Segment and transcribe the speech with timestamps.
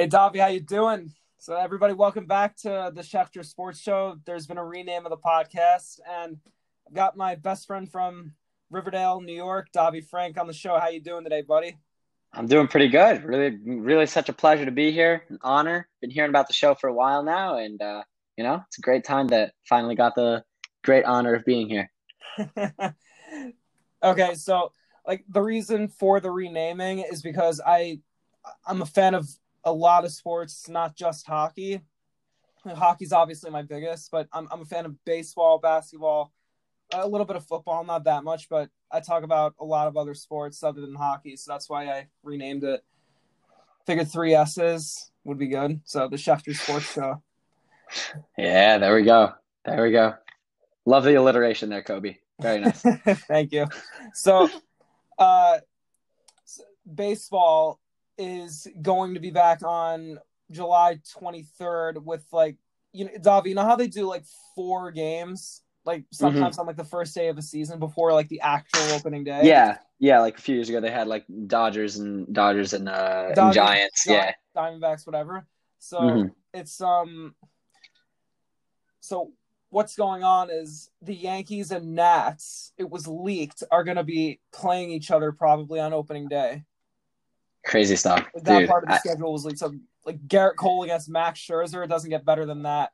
[0.00, 1.12] Hey, Davi, how you doing?
[1.36, 4.16] So, everybody, welcome back to the Schechter Sports Show.
[4.24, 6.38] There's been a rename of the podcast, and
[6.88, 8.32] I've got my best friend from
[8.70, 10.78] Riverdale, New York, Davi Frank, on the show.
[10.78, 11.76] How you doing today, buddy?
[12.32, 13.24] I'm doing pretty good.
[13.24, 15.24] Really, really, such a pleasure to be here.
[15.28, 15.86] An honor.
[16.00, 18.02] Been hearing about the show for a while now, and uh,
[18.38, 20.42] you know, it's a great time that finally got the
[20.82, 21.90] great honor of being here.
[24.02, 24.72] okay, so
[25.06, 28.00] like the reason for the renaming is because I
[28.66, 29.28] I'm a fan of
[29.64, 31.80] a lot of sports, not just hockey.
[32.66, 36.32] Hockey's obviously my biggest, but I'm I'm a fan of baseball, basketball,
[36.92, 39.96] a little bit of football, not that much, but I talk about a lot of
[39.96, 42.84] other sports other than hockey, so that's why I renamed it.
[43.86, 45.80] Figured three S's would be good.
[45.84, 47.22] So the Schechter Sports Show.
[48.36, 49.32] Yeah, there we go.
[49.64, 50.14] There we go.
[50.86, 52.18] Love the alliteration there, Koby.
[52.40, 52.80] Very nice.
[53.28, 53.66] Thank you.
[54.14, 54.48] So,
[55.18, 55.58] uh,
[56.92, 57.78] baseball
[58.20, 60.18] is going to be back on
[60.50, 62.56] July 23rd with like
[62.92, 66.60] you know Davi, you know how they do like four games like sometimes mm-hmm.
[66.60, 69.40] on like the first day of a season before like the actual opening day.
[69.44, 70.20] Yeah, yeah.
[70.20, 73.54] Like a few years ago, they had like Dodgers and Dodgers and, uh, Dodgers, and
[73.54, 74.04] Giants.
[74.06, 75.46] yeah, Diamondbacks, whatever.
[75.78, 76.28] So mm-hmm.
[76.52, 77.34] it's um.
[79.00, 79.32] So
[79.70, 82.72] what's going on is the Yankees and Nats.
[82.76, 86.64] It was leaked are going to be playing each other probably on opening day.
[87.66, 88.26] Crazy stuff.
[88.34, 89.74] That Dude, part of the I, schedule was like So
[90.06, 91.84] like Gerrit Cole against Max Scherzer.
[91.84, 92.90] It doesn't get better than that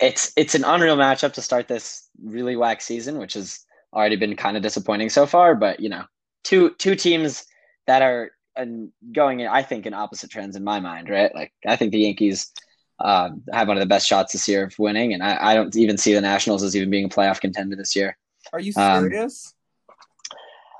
[0.00, 4.34] it's it's an unreal matchup to start this really whack season, which has already been
[4.36, 5.54] kind of disappointing so far.
[5.54, 6.04] But you know,
[6.42, 7.46] two two teams
[7.86, 11.34] that are and going, I think, in opposite trends in my mind, right?
[11.34, 12.52] Like I think the Yankees
[13.00, 15.74] uh, have one of the best shots this year of winning, and I, I, don't
[15.74, 18.16] even see the Nationals as even being a playoff contender this year.
[18.52, 19.52] Are you serious?
[19.88, 19.96] Um,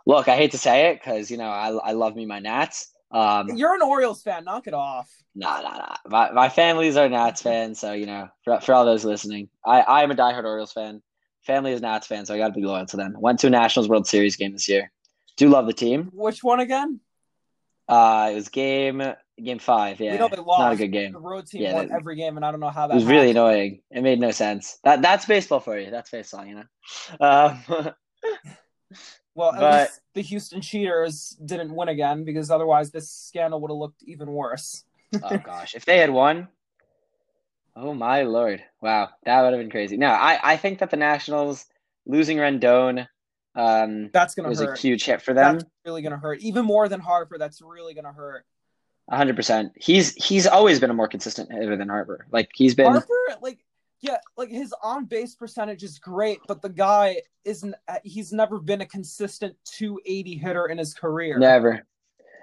[0.07, 2.93] look, I hate to say it because you know I I love me my Nats.
[3.15, 4.45] Um, You're an Orioles fan.
[4.45, 5.09] Knock it off.
[5.37, 5.97] Nah, nah, nah.
[6.09, 9.81] My, my family's are Nats fans, so you know, for, for all those listening, I
[9.81, 11.01] I am a diehard Orioles fan.
[11.47, 13.15] Family is Nats fan, so I got to be loyal to them.
[13.17, 14.91] Went to a Nationals World Series game this year.
[15.37, 16.11] Do love the team.
[16.13, 17.01] Which one again?
[17.89, 19.03] Uh, it was game
[19.43, 20.01] game five.
[20.01, 20.61] Yeah, you know they lost.
[20.61, 21.13] Not a good game.
[21.13, 22.95] The road team yeah, won they, every game, and I don't know how that.
[22.95, 23.19] It was happened.
[23.19, 23.81] really annoying.
[23.93, 24.79] It made no sense.
[24.83, 25.91] That that's baseball for you.
[25.93, 26.65] That's baseball, you know.
[27.21, 27.63] Um,
[29.35, 33.71] well, at but, least the Houston Cheaters didn't win again because otherwise this scandal would
[33.71, 34.85] have looked even worse
[35.23, 36.49] oh gosh, if they had won,
[37.77, 39.97] oh my lord, wow, that would have been crazy.
[39.97, 41.67] No, I I think that the Nationals
[42.07, 43.07] losing Rendon,
[43.55, 44.79] um, that's gonna was hurt.
[44.79, 45.59] a huge hit for them.
[45.59, 47.39] That's really gonna hurt, even more than Harper.
[47.39, 48.45] That's really gonna hurt.
[49.11, 49.73] hundred percent.
[49.77, 52.27] He's he's always been a more consistent hitter than Harper.
[52.31, 53.59] Like he's been Harper, like
[54.05, 57.75] yeah, like his on base percentage is great, but the guy isn't.
[58.03, 61.39] He's never been a consistent 280 hitter in his career.
[61.39, 61.87] Never.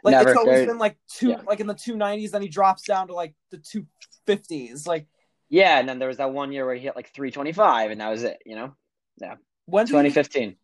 [0.03, 1.41] Like Never it's always been like two, yeah.
[1.45, 2.31] like in the two nineties.
[2.31, 3.85] Then he drops down to like the two
[4.25, 4.87] fifties.
[4.87, 5.05] Like
[5.49, 7.91] yeah, and then there was that one year where he hit like three twenty five,
[7.91, 8.41] and that was it.
[8.43, 8.75] You know,
[9.21, 9.35] yeah.
[9.65, 10.55] When twenty fifteen.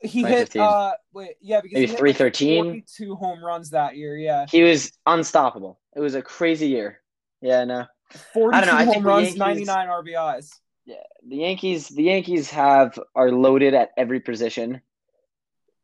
[0.00, 2.70] He hit uh wait yeah because maybe three thirteen.
[2.70, 4.16] Like two home runs that year.
[4.16, 5.80] Yeah, he was unstoppable.
[5.96, 7.00] It was a crazy year.
[7.40, 7.86] Yeah, no.
[8.32, 10.50] Forty two home runs, ninety nine RBIs.
[10.84, 10.96] Yeah,
[11.26, 11.88] the Yankees.
[11.88, 14.80] The Yankees have are loaded at every position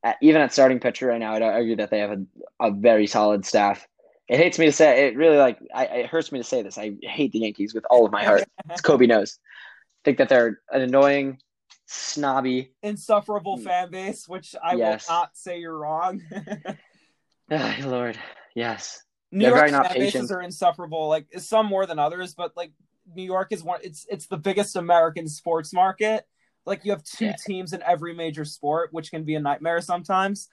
[0.03, 2.25] at, even at starting pitcher right now, I'd argue that they have a,
[2.61, 3.87] a very solid staff.
[4.29, 5.17] It hates me to say it.
[5.17, 6.77] Really, like I, it hurts me to say this.
[6.77, 8.45] I hate the Yankees with all of my heart.
[8.71, 9.39] As Koby knows.
[9.41, 11.39] I think that they're an annoying,
[11.87, 13.65] snobby, insufferable mm.
[13.65, 14.29] fan base.
[14.29, 15.09] Which I yes.
[15.09, 16.23] will not say you're wrong.
[17.51, 18.19] oh, Lord,
[18.55, 19.03] yes.
[19.31, 21.09] New they're York fan bases are insufferable.
[21.09, 22.73] Like some more than others, but like
[23.15, 23.81] New York is one.
[23.83, 26.25] It's it's the biggest American sports market
[26.69, 27.37] like you have two yeah.
[27.45, 30.49] teams in every major sport, which can be a nightmare sometimes.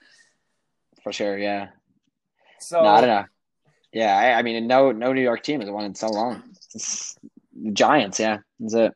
[1.04, 1.68] For sure, yeah.
[2.58, 3.24] So no, I don't know.
[3.92, 6.42] Yeah, I, I, mean, no, no New York team has won in so long.
[6.74, 7.16] It's
[7.72, 8.92] Giants, yeah, that's it.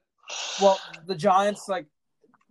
[0.61, 1.87] Well, the Giants, like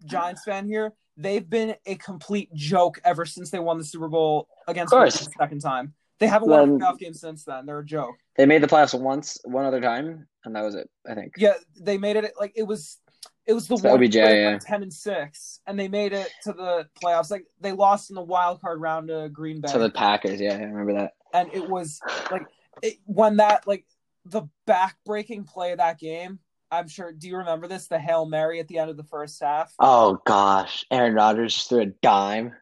[0.05, 4.47] Giants fan here, they've been a complete joke ever since they won the Super Bowl
[4.67, 5.93] against the second time.
[6.19, 7.65] They haven't won a playoff game since then.
[7.65, 8.15] They're a joke.
[8.35, 10.89] They made the playoffs once, one other time, and that was it.
[11.09, 11.33] I think.
[11.37, 12.97] Yeah, they made it like it was
[13.45, 14.59] it was the one OBJ, yeah.
[14.59, 17.31] ten and six, and they made it to the playoffs.
[17.31, 19.71] Like they lost in the wild card round to Green Bay.
[19.71, 21.13] To the Packers, yeah, I remember that.
[21.33, 21.99] And it was
[22.31, 22.45] like
[22.81, 23.85] it, when that like
[24.25, 26.39] the back-breaking play of that game.
[26.71, 27.11] I'm sure.
[27.11, 27.87] Do you remember this?
[27.87, 29.73] The hail mary at the end of the first half.
[29.79, 32.53] Oh gosh, Aaron Rodgers threw a dime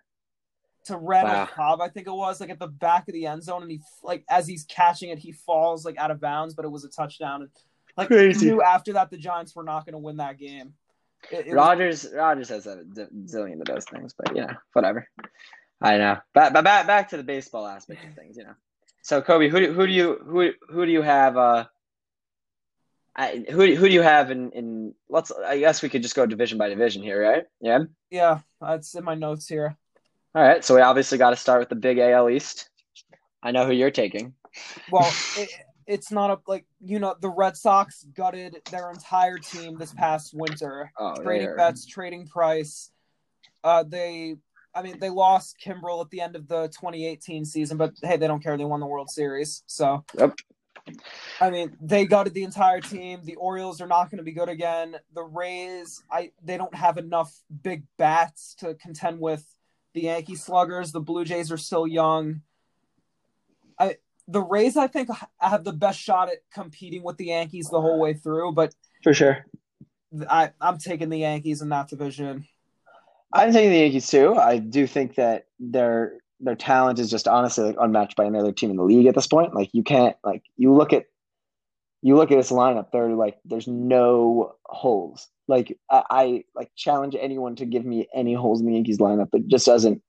[0.88, 1.50] to Randall wow.
[1.54, 3.82] Cobb, I think it was, like at the back of the end zone, and he
[4.04, 6.90] like as he's catching it, he falls like out of bounds, but it was a
[6.90, 7.44] touchdown.
[7.44, 7.52] And
[7.96, 8.48] like Crazy.
[8.48, 10.74] knew after that the Giants were not going to win that game.
[11.32, 12.14] It, it Rodgers was...
[12.14, 12.84] Rodgers has a
[13.26, 15.08] zillion of those things, but you know, whatever.
[15.82, 16.18] I know.
[16.34, 18.56] But but back back to the baseball aspect of things, you know.
[19.02, 21.38] So Koby, who do, who do you who who do you have?
[21.38, 21.66] Uh,
[23.16, 24.94] I, who who do you have in in?
[25.10, 25.32] Let's.
[25.32, 27.46] I guess we could just go division by division here, right?
[27.60, 27.80] Yeah.
[28.12, 29.76] Yeah, that's in my notes here.
[30.36, 30.64] All right.
[30.64, 32.70] So we obviously got to start with the big AL East.
[33.42, 34.34] I know who you're taking.
[34.92, 35.50] Well, it,
[35.88, 40.34] it's not a like you know the Red Sox gutted their entire team this past
[40.34, 42.92] winter, Oh, trading Betts, trading Price.
[43.64, 44.36] Uh, they,
[44.76, 48.28] I mean, they lost Kimbrel at the end of the 2018 season, but hey, they
[48.28, 48.56] don't care.
[48.58, 50.04] They won the World Series, so.
[50.20, 50.36] Yep.
[51.42, 53.20] I mean, they gutted the entire team.
[53.26, 54.96] The Orioles are not going to be good again.
[55.14, 59.46] The Rays, I they don't have enough big bats to contend with
[59.94, 60.92] the Yankee sluggers.
[60.92, 62.42] The Blue Jays are still young.
[63.80, 63.98] I
[64.28, 67.80] the Rays, I think, i have the best shot at competing with the Yankees the
[67.80, 68.52] whole way through.
[68.52, 69.46] But for sure.
[70.30, 72.46] I, I'm taking the Yankees in that division.
[73.34, 74.36] I'm taking the Yankees too.
[74.36, 78.52] I do think that their their talent is just honestly like unmatched by any other
[78.52, 79.54] team in the league at this point.
[79.54, 81.06] Like you can't like you look at
[82.08, 82.90] you look at this lineup.
[82.92, 85.28] There like there's no holes.
[85.50, 89.28] Like I, I like challenge anyone to give me any holes in the Yankees lineup.
[89.34, 90.02] It just doesn't.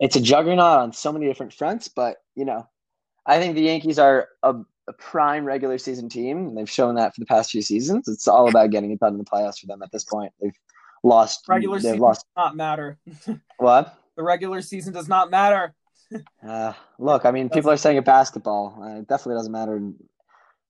[0.00, 2.66] It's a juggernaut on so many different fronts, but you know,
[3.26, 4.54] I think the Yankees are a,
[4.88, 6.48] a prime regular season team.
[6.48, 8.08] and They've shown that for the past few seasons.
[8.08, 10.32] It's all about getting it done in the playoffs for them at this point.
[10.40, 10.56] They've
[11.02, 12.98] lost Regular they've season lost does not matter.
[13.58, 13.94] what?
[14.16, 15.74] The regular season does not matter.
[16.42, 18.78] Uh, look, I mean, people are saying it basketball.
[18.80, 19.92] Uh, it definitely doesn't matter.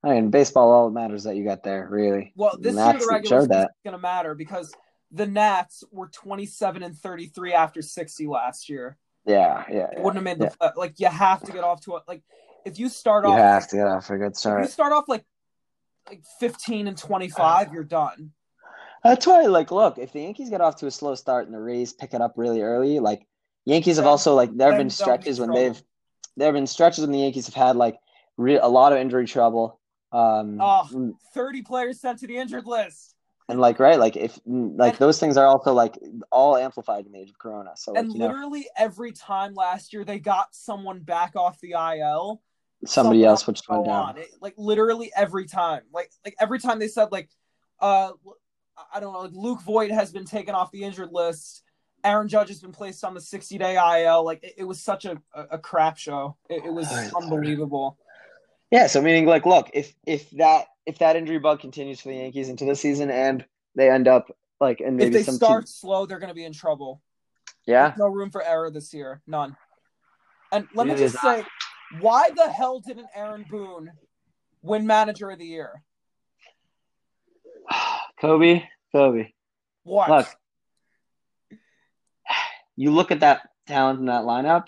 [0.03, 2.33] I mean, baseball, all that matters that you got there, really.
[2.37, 3.71] Well, this year the regular season that.
[3.71, 4.73] is going to matter because
[5.11, 8.97] the Nats were 27 and 33 after 60 last year.
[9.27, 9.77] Yeah, yeah.
[9.77, 10.03] It yeah.
[10.03, 11.01] wouldn't have made the uh, like.
[11.01, 12.23] You have to get off to a like.
[12.65, 14.71] If you start You off, you have to get off a good if you start.
[14.71, 15.25] start off like
[16.09, 18.33] like 15 and 25, you're done.
[19.05, 21.61] That's why, like, look, if the Yankees get off to a slow start and the
[21.61, 23.27] Rays pick it up really early, like,
[23.69, 25.81] Yankees have also like there have been stretches when they've
[26.39, 27.99] there have been stretches when the Yankees have had like
[28.39, 29.78] re- a lot of injury trouble.
[30.13, 31.15] Um, Oh.
[31.35, 33.15] 30 players sent to the injured list,
[33.49, 35.99] and like right, like if like And- those things are also like
[36.31, 37.73] all amplified in the age of Corona.
[37.77, 41.61] So like and you know literally every time last year they got someone back off
[41.61, 42.41] the IL.
[42.85, 44.11] somebody else would just go down.
[44.11, 44.19] on.
[44.19, 45.83] It- like literally every time.
[45.93, 47.29] Like like every time they said like
[47.81, 48.13] uh
[48.95, 51.65] I don't know, like Luke Voit has been taken off the injured list.
[52.05, 54.25] Aaron Judge has been placed on the 60 day IL.
[54.25, 56.37] Like it, it was such a, a, a crap show.
[56.49, 57.99] It, it was Oh, unbelievable.
[58.71, 62.17] Yeah, so meaning like, look, if if that if that injury bug continues for the
[62.17, 63.45] Yankees into the season and
[63.75, 64.31] they end up
[64.61, 67.01] like and maybe if they some start team, slow, they're going to be in trouble.
[67.67, 69.23] yeah, There's no room for error this year.
[69.27, 69.57] None.
[70.53, 71.45] And let me just is say,
[72.01, 73.91] why the hell didn't Aaron Boone
[74.63, 75.83] win Manager of the Year?
[78.23, 79.33] Koby, Koby.
[79.85, 80.11] What?
[80.11, 80.27] Look,
[82.77, 84.67] you look at that talent in that lineup.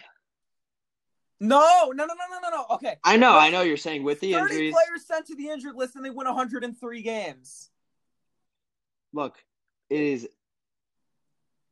[1.40, 2.74] No, no, no, no, no, no, no.
[2.74, 2.96] Okay.
[3.02, 3.62] I know, I know.
[3.62, 4.74] You're saying with the 30 injuries.
[4.74, 7.70] players sent to the injured list and they win 103 games.
[9.14, 9.36] Look,
[9.88, 10.28] it is.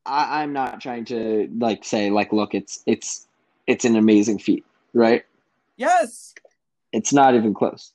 [0.06, 3.26] I, I'm not trying to like say like, look, it's it's
[3.66, 5.24] it's an amazing feat, right?
[5.76, 6.34] Yes.
[6.92, 7.92] It's not even close.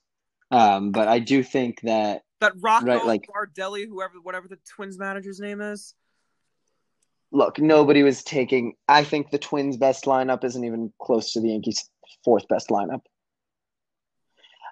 [0.51, 4.99] Um, but I do think that That Rocco Right, like- Baldelli, whoever, whatever the Twins
[4.99, 5.95] manager's name is.
[7.33, 8.75] Look, nobody was taking.
[8.87, 11.89] I think the Twins' best lineup isn't even close to the Yankees'
[12.23, 13.01] fourth best lineup.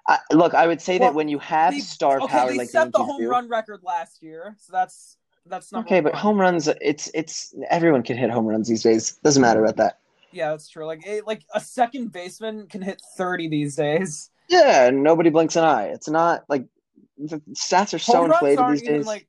[0.08, 2.58] I, look, I would say Well, that when you have They- star okay, power they
[2.58, 5.16] like the set the Yankees home do, run record last year, so that's
[5.46, 9.12] that's number okay, but home runs, it's it's everyone can hit home runs these days.
[9.24, 9.98] Doesn't matter about that.
[10.32, 10.86] Yeah, that's true.
[10.86, 14.30] Like, it, like a second baseman can hit 30 these days.
[14.48, 15.88] Yeah, nobody blinks an eye.
[15.88, 16.64] It's not like
[17.18, 19.06] the stats are so home inflated these even days.
[19.06, 19.26] like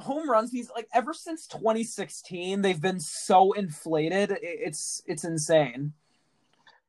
[0.00, 0.50] home runs.
[0.50, 4.36] These like ever since 2016, they've been so inflated.
[4.42, 5.92] It's it's insane.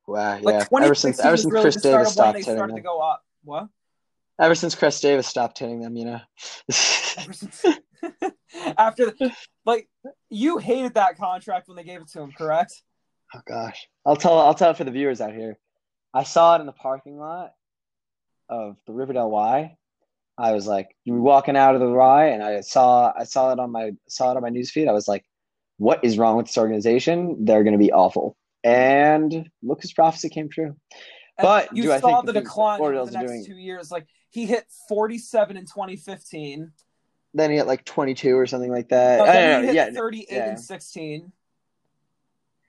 [0.07, 0.79] wow, Like yeah.
[0.83, 2.83] Ever since ever since really Chris Davis stopped they hitting started to them.
[2.83, 3.23] go up.
[3.43, 3.67] What?
[4.39, 6.19] Ever since Chris Davis stopped hitting them, you know.
[6.69, 7.65] Since
[8.77, 9.87] after the, like
[10.29, 12.81] you hated that contract when they gave it to him, correct?
[13.35, 15.57] Oh gosh, I'll tell I'll tell it for the viewers out here.
[16.13, 17.53] I saw it in the parking lot
[18.49, 19.77] of the Riverdale Y.
[20.41, 23.51] I was like, you were walking out of the Y, and I saw I saw
[23.53, 24.87] it on my saw it on my newsfeed.
[24.89, 25.23] I was like,
[25.77, 27.45] what is wrong with this organization?
[27.45, 28.35] They're going to be awful.
[28.63, 30.75] And look, his prophecy came true.
[31.37, 33.91] And But you saw the the decline the next doing- two years.
[33.91, 36.71] Like he hit 47 in 2015.
[37.33, 39.19] Then he hit like 22 or something like that.
[39.19, 40.49] No, then he hit Yeah, 38 yeah.
[40.49, 41.31] and 16.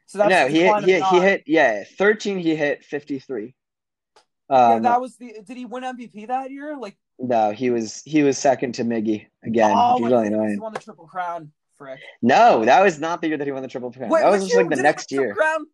[0.06, 2.38] So that's no, he hit, he, he hit yeah 13.
[2.38, 3.54] He hit 53.
[4.50, 5.34] Yeah, Um, that was the.
[5.44, 6.76] Did he win MVP that year?
[6.76, 9.72] Like, No, he was he was second to Miggy again.
[9.74, 10.54] oh, which my really annoying.
[10.54, 11.52] he won the triple crown.
[11.78, 12.00] Frick.
[12.20, 14.10] No, that was not the year that he won the triple crown.
[14.10, 15.34] Wait, that was just like the next Triple year.
[15.34, 15.66] Crown?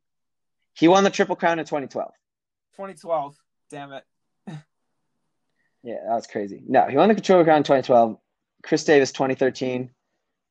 [0.75, 2.11] He won the triple crown in 2012.
[2.77, 3.37] 2012.
[3.71, 4.05] Damn it.
[5.83, 6.63] Yeah, that was crazy.
[6.69, 8.19] No, he won the Controller Crown in 2012.
[8.63, 9.91] Chris Davis 2013,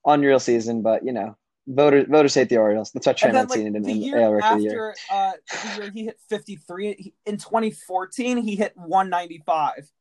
[0.05, 1.35] unreal season, but you know,
[1.67, 2.91] voters voters hate the Orioles.
[2.91, 4.95] That's why Trey And then, like, didn't the win the year AL the Year.
[5.11, 9.91] uh, the year he hit 53, he, in 2014, he hit 195.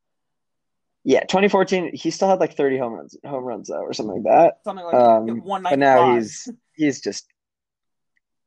[1.07, 4.25] Yeah, 2014, he still had like 30 home runs, home runs though, or something like
[4.25, 4.59] that.
[4.65, 7.29] Something like Um, hit but now he's he's just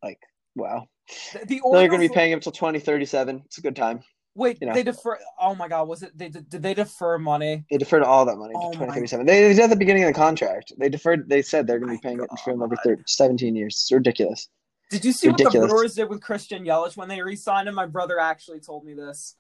[0.03, 0.19] like
[0.57, 0.89] wow.
[1.31, 3.43] The, the They're going to be paying him till 2037.
[3.45, 4.01] It's a good time.
[4.35, 4.73] wait, you know.
[4.73, 5.17] they defer.
[5.39, 6.17] Oh my God, was it?
[6.17, 7.63] They did they defer money?
[7.71, 9.25] They deferred all that money Oh my 2037.
[9.25, 10.73] They, they did at the beginning of the contract.
[10.77, 11.29] They deferred.
[11.29, 13.75] They said they're going to be paying it for him over 30, 17 years.
[13.75, 14.49] It's ridiculous.
[14.91, 17.75] Did you see what the Brewers did with Christian Yelich when they re-signed him?
[17.75, 19.37] My brother actually told me this.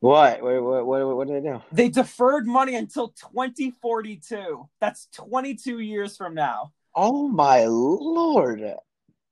[0.00, 0.42] What?
[0.42, 0.62] What?
[0.62, 0.86] What?
[0.86, 1.62] What, what did they do?
[1.72, 4.68] They deferred money until 2042.
[4.80, 6.72] That's 22 years from now.
[6.94, 8.62] Oh my lord!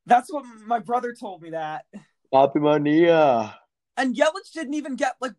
[0.06, 1.86] That's what my brother told me that.
[2.32, 3.58] Papi Mania.
[3.96, 5.32] And Yelich didn't even get like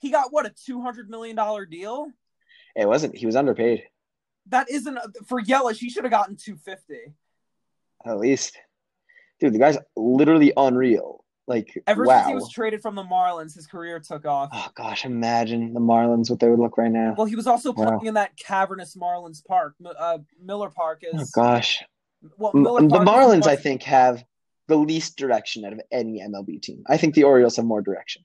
[0.00, 2.08] he got what a 200 million dollar deal.
[2.74, 3.16] It wasn't.
[3.16, 3.84] He was underpaid.
[4.48, 5.78] That isn't for Yelich.
[5.78, 7.14] He should have gotten 250.
[8.04, 8.58] At least,
[9.38, 11.21] dude, the guy's literally unreal.
[11.48, 12.18] Like, Ever wow.
[12.18, 14.50] since he was traded from the Marlins, his career took off.
[14.52, 17.14] oh gosh, imagine the Marlins what they would look right now.
[17.16, 17.86] Well, he was also Wow.
[17.98, 19.74] playing in that cavernous Marlins Park.
[19.84, 21.10] Uh, Miller Park is.
[21.14, 21.82] Oh is gosh,
[22.38, 24.24] well, M- the Marlins, I think, have
[24.68, 26.84] the least direction out of any MLB team.
[26.88, 28.22] I think the Orioles have more direction.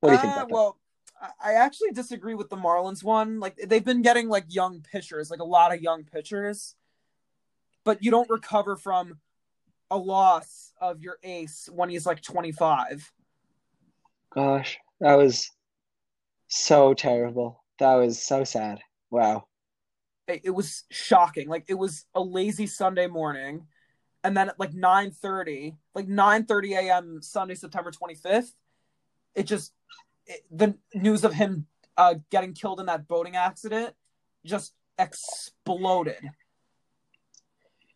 [0.00, 0.78] What do you think Uh, about well,
[1.20, 3.40] I- I actually disagree with the Marlins one.
[3.40, 6.76] Like they've been getting like young pitchers, like a lot of young pitchers,
[7.84, 9.20] but you don't recover from
[9.90, 13.12] a loss of your ace when he's like 25.
[14.34, 15.50] Gosh, that was
[16.48, 17.62] so terrible.
[17.78, 18.80] That was so sad.
[19.10, 19.46] Wow.
[20.26, 21.48] It, it was shocking.
[21.48, 23.66] Like it was a lazy Sunday morning,
[24.22, 27.22] and then at like 9:30, like 9:30 a.m.
[27.22, 28.52] Sunday, September 25th,
[29.34, 29.72] it just
[30.26, 31.66] it, the news of him
[31.96, 33.94] uh, getting killed in that boating accident
[34.44, 36.30] just exploded.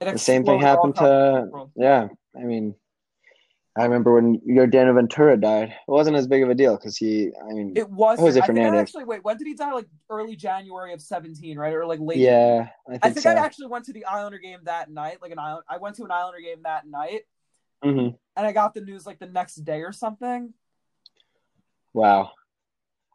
[0.08, 2.08] It The same thing happened to yeah.
[2.36, 2.74] I mean,
[3.76, 5.70] I remember when Yordano Ventura died.
[5.70, 7.30] It wasn't as big of a deal because he.
[7.40, 8.18] I mean, It was.
[8.18, 8.80] Jose I think Fernandez.
[8.80, 9.24] actually wait.
[9.24, 9.72] When did he die?
[9.72, 11.72] Like early January of 17, right?
[11.72, 12.18] Or like late.
[12.18, 13.30] yeah, I think, I think so.
[13.30, 15.18] I actually went to the Islander game that night.
[15.22, 17.22] Like an Island, I went to an Islander game that night,
[17.82, 20.52] hmm and I got the news like the next day or something.
[21.94, 22.32] Wow.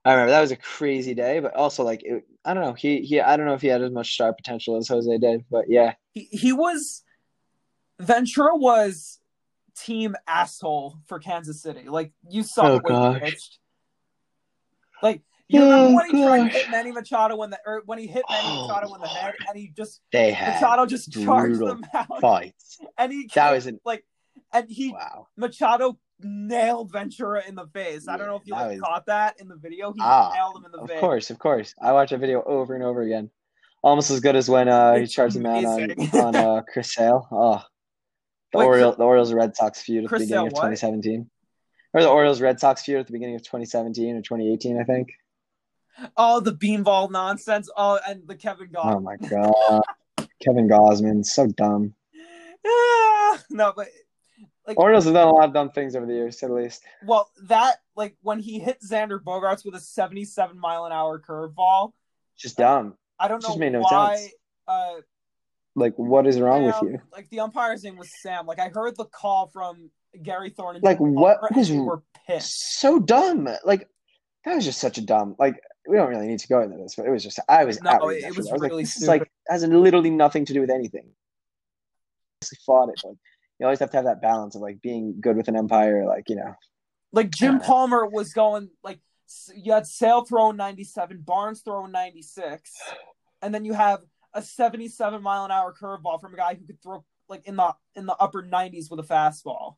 [0.05, 2.73] I remember that was a crazy day, but also like it, I don't know.
[2.73, 5.43] He he I don't know if he had as much star potential as Jose did,
[5.51, 5.95] but yeah.
[6.13, 7.03] He he was
[7.99, 9.19] Ventura was
[9.77, 11.89] team asshole for Kansas City.
[11.89, 13.59] Like you saw Oh, way he pitched.
[15.03, 17.81] Like you oh, remember Oh, when he tried to hit Manny Machado when the or
[17.85, 20.85] when he hit Manny Oh, Machado in the head and he just They had Machado
[20.85, 22.77] just charged them out fights.
[22.97, 24.05] and he That was an- like
[24.53, 25.27] and he Wow.
[25.35, 28.07] Machado nailed Ventura in the face.
[28.07, 29.91] I don't know if you like was- caught that in the video.
[29.93, 30.99] He Ah, nailed him in the Of face.
[30.99, 31.73] course, of course.
[31.81, 33.29] I watch that video over and over again.
[33.83, 37.27] Almost as good as when uh, he charged the man on, on uh, Chris Sale.
[37.31, 37.61] Oh,
[38.51, 40.69] the Wait, Orioles, the Orioles Red Sox feud at Chris the beginning Sale of what?
[40.71, 41.29] 2017,
[41.93, 45.09] or the Orioles Red Sox feud at the beginning of 2017 or 2018, I think.
[46.15, 47.69] Oh, the beanball nonsense.
[47.75, 48.95] Oh, and the Kevin Goff.
[48.95, 49.81] Oh my god,
[50.43, 51.93] Kevin Gausman, so dumb.
[52.65, 53.87] Ah, no, but
[54.67, 56.83] like, Orioles have done a lot of dumb things over the years, at least.
[57.05, 61.93] well, that like when he hit Xander Bogaerts with a 77 mile an hour curveball.
[62.37, 62.95] Just dumb.
[63.19, 64.17] I don't Just know made no why.
[64.17, 64.33] sense.
[64.67, 64.95] Uh,
[65.75, 66.99] Like, what is wrong with you?
[67.11, 68.45] Like the umpire's name was Sam.
[68.45, 69.89] Like I heard the call from
[70.21, 70.75] Gary Thorne.
[70.75, 72.79] And Like, what was- were pissed.
[72.79, 73.47] So dumb.
[73.65, 73.87] Like,
[74.45, 75.35] that was just such a dumb.
[75.39, 75.55] Like,
[75.87, 77.39] we don't really need to go into this, but it was just.
[77.47, 78.25] I was No, outraged.
[78.25, 78.49] it was.
[78.49, 81.05] I was really like, like has literally nothing to do with anything.
[82.41, 83.13] Honestly fought it, but
[83.59, 86.29] you always have to have that balance of like being good with an umpire, like
[86.29, 86.53] you know.
[87.11, 87.59] Like Jim.
[87.59, 88.99] Palmer was going like
[89.55, 92.71] you had Sale throwing 97, Barnes throwing 96,
[93.41, 94.01] and then you have
[94.33, 97.75] a 77 mile an hour curveball from a guy who could throw like in the
[97.95, 99.75] in the upper 90s with a fastball.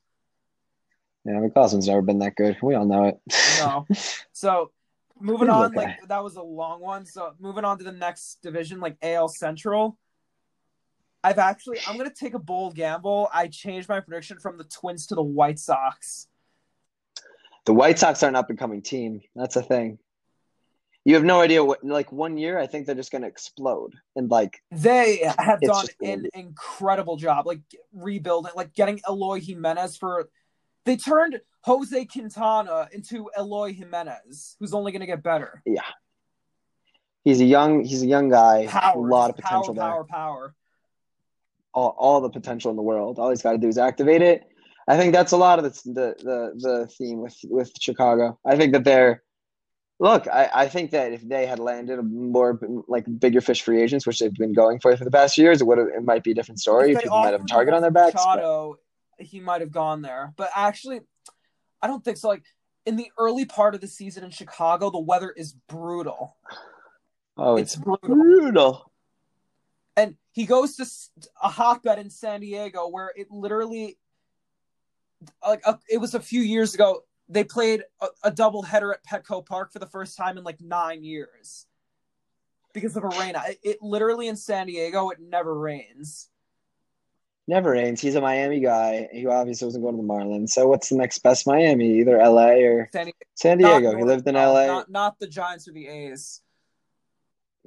[1.26, 2.58] Yeah, McCausland's never been that good.
[2.62, 3.20] We all know it.
[3.60, 3.86] No.
[4.32, 4.72] So
[5.20, 5.76] moving He's on, okay.
[5.76, 7.06] like that was a long one.
[7.06, 9.98] So moving on to the next division, like AL Central.
[11.24, 13.30] I've actually I'm gonna take a bold gamble.
[13.34, 16.28] I changed my prediction from the Twins to the White Sox.
[17.66, 19.22] the White Sox are an up and coming team.
[19.36, 20.00] That's a thing.
[21.06, 21.84] You have no idea what.
[21.84, 23.94] Like one year, I think they're just going to explode.
[24.16, 27.62] And like, They have done an be- incredible job, like
[27.94, 30.30] rebuilding, like getting Eloy Jimenez for.
[30.86, 35.62] They turned Jose Quintana into Eloy Jimenez, who's only going to get better.
[35.66, 35.82] Yeah.
[37.24, 38.68] He's a young, he's a young guy.
[38.68, 39.84] Power, a lot of just power, potential there.
[39.84, 40.56] power, power.
[41.80, 43.20] All, all the potential in the world.
[43.20, 44.44] All he's got to do is activate it.
[44.88, 48.40] I think that's a lot of the the the, the theme with with Chicago.
[48.46, 49.24] I think that they're
[50.00, 50.28] look.
[50.28, 54.20] I, I think that if they had landed more like bigger fish free agents, which
[54.20, 56.60] they've been going for for the past years, it would it might be a different
[56.60, 56.96] story.
[56.96, 58.16] People might have a target on their backs.
[58.16, 58.80] Machado,
[59.18, 59.28] but...
[59.28, 61.02] he might have gone there, but actually,
[61.82, 62.28] I don't think so.
[62.28, 62.44] Like
[62.86, 66.36] in the early part of the season in Chicago, the weather is brutal.
[67.38, 68.16] Oh, it's, it's brutal.
[68.16, 68.89] brutal.
[70.00, 70.86] And he goes to
[71.44, 73.98] a hotbed in San Diego where it literally
[75.46, 77.04] like a, it was a few years ago.
[77.28, 80.62] They played a, a double header at Petco Park for the first time in like
[80.62, 81.66] nine years
[82.74, 83.36] because of a rain.
[83.48, 86.30] It, it literally in San Diego, it never rains.
[87.46, 88.00] Never rains.
[88.00, 89.10] He's a Miami guy.
[89.12, 90.52] He obviously wasn't going to the Marlins.
[90.52, 92.00] So what's the next best Miami?
[92.00, 93.98] Either LA or San, San Diego.
[93.98, 94.68] he lived in LA.
[94.68, 96.42] Not, not the Giants or the A's.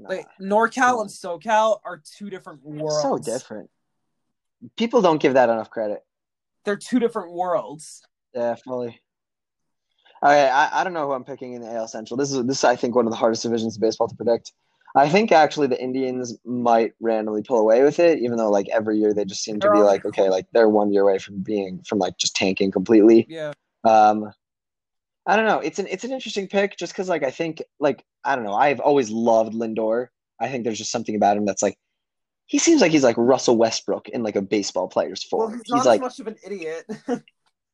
[0.02, 0.08] Nah.
[0.08, 3.02] Like NorCal and SoCal are two different worlds.
[3.02, 3.70] So different.
[4.76, 6.02] People don't give that enough credit
[6.64, 8.02] they're two different worlds.
[8.34, 9.00] Definitely.
[10.24, 12.16] Okay, I, I don't know who I'm picking in the AL Central.
[12.16, 14.52] This is this is, I think one of the hardest divisions of baseball to predict.
[14.94, 18.98] I think actually the Indians might randomly pull away with it, even though like every
[18.98, 21.82] year they just seem to be like okay, like they're one year away from being
[21.88, 23.26] from like just tanking completely.
[23.28, 23.52] Yeah.
[23.84, 24.32] Um,
[25.26, 25.60] I don't know.
[25.60, 28.54] It's an it's an interesting pick just because like I think like I don't know.
[28.54, 30.08] I've always loved Lindor.
[30.40, 31.78] I think there's just something about him that's like
[32.46, 35.52] he seems like he's like Russell Westbrook in like a baseball player's form.
[35.52, 36.84] Well, he's, he's like much of an idiot.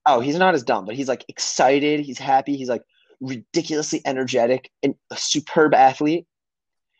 [0.06, 2.00] oh, he's not as dumb, but he's like excited.
[2.00, 2.56] He's happy.
[2.56, 2.82] He's like
[3.20, 6.26] ridiculously energetic and a superb athlete.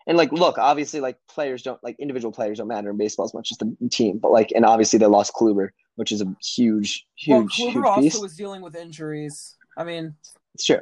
[0.06, 3.34] And like, look, obviously, like players don't like individual players don't matter in baseball as
[3.34, 4.18] much as the team.
[4.18, 7.84] But like, and obviously they lost Kluber, which is a huge, huge, well, Kluber huge
[7.84, 8.18] also piece.
[8.18, 9.57] was dealing with injuries.
[9.78, 10.16] I mean,
[10.54, 10.80] it's true.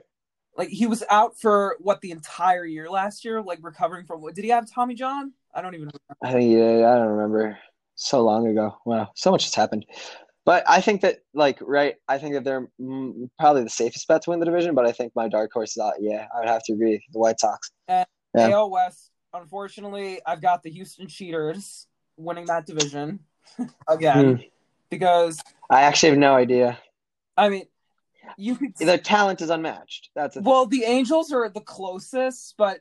[0.57, 4.35] Like he was out for what the entire year last year, like recovering from what?
[4.35, 5.35] Did he have Tommy John?
[5.55, 5.91] I don't even.
[6.23, 6.38] Remember.
[6.38, 7.59] I yeah, I don't remember.
[7.95, 8.75] So long ago.
[8.87, 9.85] Wow, so much has happened.
[10.47, 14.23] But I think that like right, I think that they're mm, probably the safest bet
[14.23, 14.75] to win the division.
[14.75, 15.95] But I think my dark horse is out.
[16.00, 17.05] Yeah, I would have to agree.
[17.12, 17.71] The White Sox.
[17.87, 18.50] And yeah.
[18.50, 19.11] AL West.
[19.35, 23.21] Unfortunately, I've got the Houston Cheaters winning that division
[23.89, 24.50] again mm.
[24.89, 26.78] because I actually have no idea.
[27.37, 27.65] I mean,
[28.36, 30.10] you could the talent is unmatched.
[30.15, 32.80] That's well, the Angels are the closest, but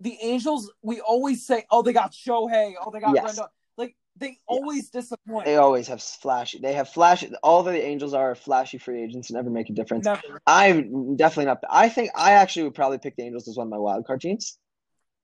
[0.00, 2.74] the Angels, we always say, "Oh, they got Shohei.
[2.84, 3.38] Oh, they got yes.
[3.38, 5.46] Rendon." Like they always disappoint.
[5.46, 6.58] They always have flashy.
[6.58, 7.32] They have flashy.
[7.42, 9.30] All the Angels are flashy free agents.
[9.30, 10.04] And never make a difference.
[10.04, 10.40] Never.
[10.46, 11.62] I'm definitely not.
[11.70, 14.20] I think I actually would probably pick the Angels as one of my wild card
[14.20, 14.58] teams.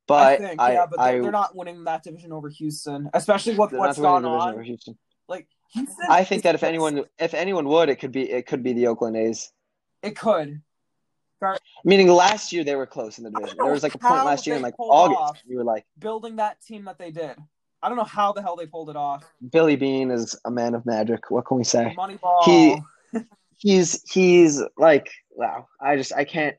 [0.09, 3.09] But I think, I, yeah, but they're, I, they're, not winning that division over Houston,
[3.15, 4.55] especially with what's gone on.
[4.55, 4.99] Over Houston.
[5.29, 8.63] Like Houston, I think that if anyone, if anyone would, it could be, it could
[8.63, 9.53] be the Oakland A's.
[10.03, 10.63] It could.
[11.85, 13.57] Meaning last year they were close in the division.
[13.59, 15.43] There was like a point last year in like August.
[15.47, 17.37] You were like building that team that they did.
[17.83, 19.25] I don't know how the hell they pulled it off.
[19.51, 21.31] Billy Beane is a man of magic.
[21.31, 21.95] What can we say?
[21.99, 22.45] Moneyball.
[22.45, 22.81] He
[23.59, 25.67] he's he's like wow.
[25.81, 26.57] I just I can't.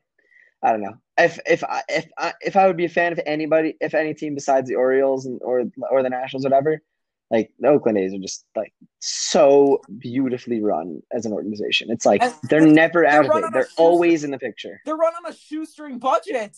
[0.62, 0.96] I don't know.
[1.16, 4.12] If if I if I if I would be a fan of anybody, if any
[4.12, 6.82] team besides the Orioles and or or the Nationals, whatever,
[7.30, 11.90] like the Oakland A's are just like so beautifully run as an organization.
[11.90, 13.52] It's like they're never out of it.
[13.52, 14.80] They're always in the picture.
[14.84, 16.56] They're run on a shoestring budget.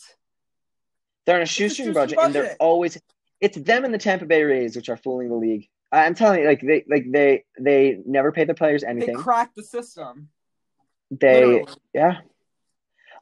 [1.25, 2.99] They're on a shoestring, a shoestring budget, budget, and they're always
[3.41, 5.69] it's them and the Tampa Bay Rays which are fooling the league.
[5.93, 9.17] I'm telling you, like they like they they never pay their players anything.
[9.17, 10.29] They crack the system.
[11.11, 11.73] They Literally.
[11.95, 12.19] yeah.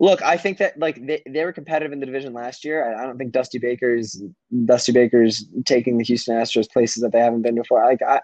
[0.01, 2.97] Look, I think that like they, they were competitive in the division last year.
[2.97, 4.23] I, I don't think Dusty Baker's
[4.65, 7.85] Dusty Baker's taking the Houston Astros places that they haven't been before.
[7.85, 8.21] Like I,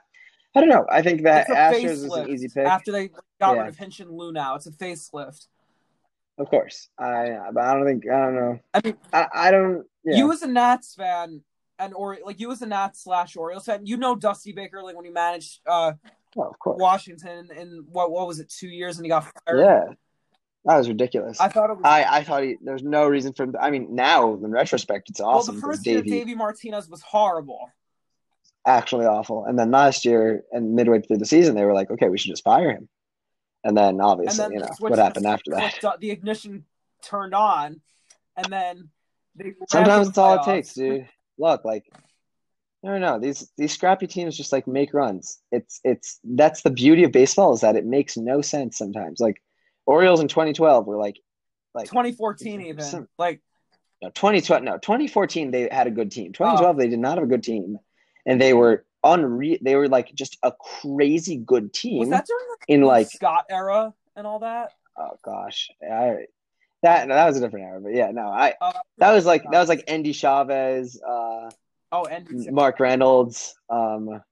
[0.54, 0.86] I don't know.
[0.90, 3.08] I think that Astros is an easy pick after they
[3.40, 3.60] got yeah.
[3.60, 4.32] rid of Hinch and Lou.
[4.32, 5.46] Now it's a facelift.
[6.38, 8.58] Of course, I but I don't think I don't know.
[8.74, 9.84] I mean, I, I don't.
[10.04, 10.16] Yeah.
[10.16, 11.42] You as a Nats fan
[11.78, 14.96] and or like you as a Nats slash Orioles fan, you know Dusty Baker like
[14.96, 15.92] when he managed uh,
[16.36, 16.78] oh, of course.
[16.80, 19.58] Washington in what what was it two years and he got fired.
[19.58, 19.94] Yeah,
[20.64, 21.40] that was ridiculous.
[21.40, 21.84] I thought it was.
[21.84, 23.46] I, I thought he, there's no reason for.
[23.60, 25.54] I mean, now in retrospect, it's awesome.
[25.54, 27.70] Well, the first year, Davey, Martinez was horrible.
[28.66, 29.46] Actually, awful.
[29.46, 32.30] And then last year, and midway through the season, they were like, "Okay, we should
[32.30, 32.88] just fire him."
[33.64, 35.96] And then obviously, and then you know what happened after that.
[36.00, 36.64] The ignition
[37.02, 37.80] turned on,
[38.36, 38.90] and then
[39.34, 41.08] they sometimes it's all it takes, dude.
[41.38, 41.84] Look, like
[42.84, 43.18] I don't know.
[43.18, 45.40] These these scrappy teams just like make runs.
[45.52, 49.20] It's it's that's the beauty of baseball is that it makes no sense sometimes.
[49.20, 49.42] Like
[49.90, 51.20] Orioles in 2012 were like,
[51.74, 53.40] like 2014 even some, like
[54.02, 56.32] no 2012 no 2014 they had a good team.
[56.32, 57.78] 2012 they did not have a good team,
[58.24, 59.58] and they were unreal.
[59.60, 61.98] They were like just a crazy good team.
[61.98, 64.72] Was that during the in like Scott era and all that?
[64.96, 66.26] Oh gosh, I
[66.82, 69.58] that that was a different era, but yeah, no, I uh, that was like that
[69.58, 71.50] was like Endy Chavez, uh,
[71.92, 74.22] oh, Endy Mark Reynolds, um,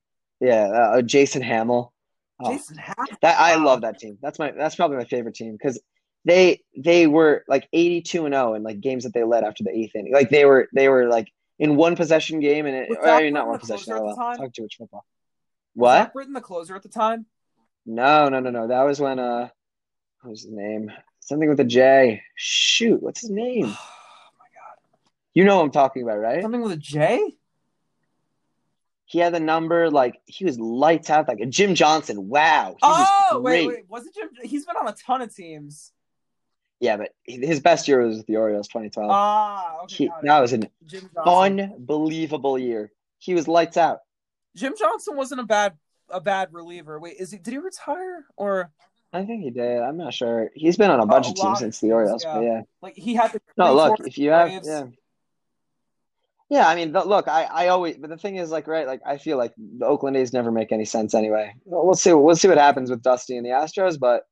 [0.41, 1.93] yeah, uh, Jason Hammel.
[2.41, 2.79] Oh, Jason
[3.23, 4.19] that I love that team.
[4.23, 5.81] That's my that's probably my favorite team because
[6.25, 9.65] they they were like eighty two and zero in like games that they led after
[9.65, 10.13] the eighth inning.
[10.13, 13.33] Like they were they were like in one possession game and it, Was I mean
[13.33, 13.93] not one possession.
[13.93, 14.39] at the time?
[14.39, 15.05] talk too much football.
[15.75, 15.95] Was What?
[16.05, 17.27] Zach Britton the closer at the time?
[17.87, 18.69] No, no, no, no.
[18.69, 19.49] That was when uh,
[20.21, 20.93] what was his name?
[21.21, 22.23] Something with a J.
[22.37, 23.67] Shoot, what's his name?
[24.31, 24.79] Oh my god.
[25.35, 26.43] You know what I'm talking about, right?
[26.43, 27.35] Something with a J?
[29.09, 32.29] He had the number like he was lights out like Jim Johnson.
[32.29, 33.85] Wow, Oh wait, wait.
[33.89, 34.29] Was it Jim?
[34.43, 35.93] He's been on a ton of teams.
[36.79, 39.11] Yeah, but his best year was with the Orioles, 2012.
[39.11, 39.95] Ah, okay.
[40.05, 42.93] He, that was an Jim unbelievable year.
[43.19, 44.01] He was lights out.
[44.55, 45.73] Jim Johnson wasn't a bad
[46.11, 47.01] a bad reliever.
[47.01, 47.39] Wait, is he?
[47.39, 48.71] Did he retire or
[49.11, 49.81] I think he did.
[49.81, 50.51] I'm not sure.
[50.55, 52.35] He's been on a bunch a of teams since the Orioles, yeah.
[52.35, 52.63] but yeah.
[52.83, 54.85] like he had the No, look, if you have, yeah,
[56.49, 56.67] yeah.
[56.69, 59.37] I mean, look, I, I always, but the thing is, like, right, like, I feel
[59.37, 61.55] like the Oakland A's never make any sense anyway.
[61.65, 64.25] We'll see, we'll see what happens with Dusty and the Astros, but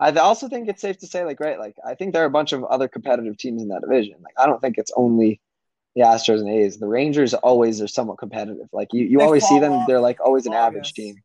[0.00, 2.30] I also think it's safe to say, like, right, like, I think there are a
[2.30, 4.16] bunch of other competitive teams in that division.
[4.22, 5.40] Like, I don't think it's only
[5.94, 6.78] the Astros and A's.
[6.78, 8.68] The Rangers always are somewhat competitive.
[8.72, 11.16] Like, you, you They always see them; off they're like always an in average team.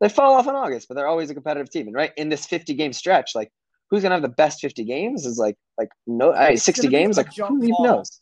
[0.00, 1.86] They fall off in August, but they're always a competitive team.
[1.86, 3.50] And right in this 50 game stretch, like
[3.88, 6.88] who's gonna have the best 50 games is like like no all right, It's 60
[6.88, 8.20] games, like who even knows?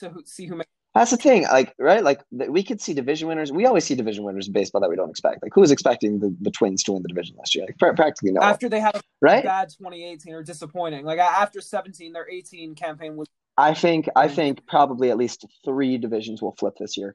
[0.00, 0.70] to see who makes.
[0.96, 3.52] That's the thing, like right, like we could see division winners.
[3.52, 5.42] We always see division winners in baseball that we don't expect.
[5.42, 7.66] Like who was expecting the, the Twins to win the division last year?
[7.66, 9.44] Like pra- practically no, After they had a right?
[9.44, 13.28] bad 2018 or disappointing, like after 17, their 18 campaign was.
[13.58, 17.14] I think I think probably at least three divisions will flip this year,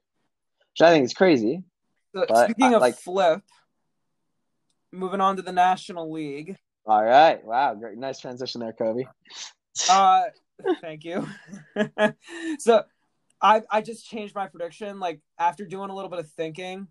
[0.74, 1.64] which I think is crazy.
[2.14, 3.42] So, speaking uh, of like- flip,
[4.92, 6.56] moving on to the National League.
[6.86, 9.06] All right, wow, great, nice transition there, Koby.
[9.90, 10.24] Uh,
[10.82, 11.28] thank you.
[12.60, 12.84] so,
[13.42, 15.00] I I just changed my prediction.
[15.00, 16.88] Like after doing a little bit of thinking,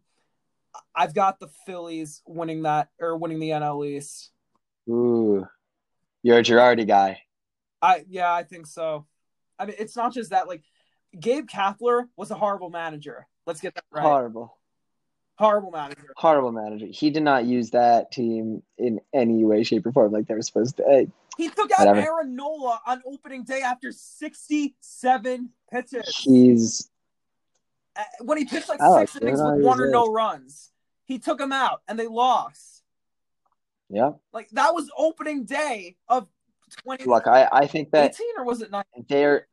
[0.95, 4.31] I've got the Phillies winning that or winning the NL East.
[4.89, 5.47] Ooh,
[6.23, 7.23] you're a Girardi guy.
[7.81, 9.07] I yeah, I think so.
[9.59, 10.49] I mean, it's not just that.
[10.49, 10.63] Like
[11.19, 13.27] Gabe Kapler was a horrible manager.
[13.47, 14.03] Let's get that right.
[14.03, 14.57] Horrible.
[15.37, 16.13] Horrible manager.
[16.17, 16.87] horrible manager.
[16.91, 20.43] He did not use that team in any way, shape, or form like they were
[20.43, 21.07] supposed to.
[21.41, 22.01] He took out Whatever.
[22.01, 26.17] Aaron Nola on opening day after 67 pitches.
[26.25, 26.91] he's
[27.97, 30.71] Uh, when he pitched like Alex, six innings with one or no runs.
[31.05, 32.83] He took him out and they lost.
[33.89, 34.13] yeah.
[34.33, 36.29] Like that was opening day of
[36.85, 39.07] 2018 Look, I I think that 18 or was it 19?
[39.09, 39.47] they're.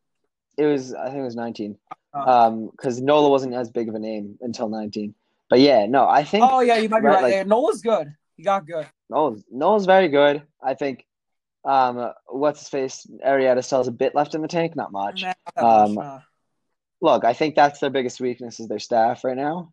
[0.57, 1.77] It was I think it was nineteen.
[2.13, 2.19] Uh.
[2.47, 5.15] Um, because Nola wasn't as big of a name until nineteen.
[5.49, 7.23] But yeah, no, I think Oh yeah, you might be right, right.
[7.23, 8.13] like- Yeah, Nola's good.
[8.35, 8.85] He got good.
[9.09, 10.43] Nolan's Nolan's very good.
[10.61, 11.05] I think.
[11.65, 13.07] Um, what's his face?
[13.25, 15.23] Arrieta still has a bit left in the tank, not much.
[15.23, 16.19] Not Um, much, nah.
[17.01, 19.71] Look, I think that's their biggest weakness is their staff right now,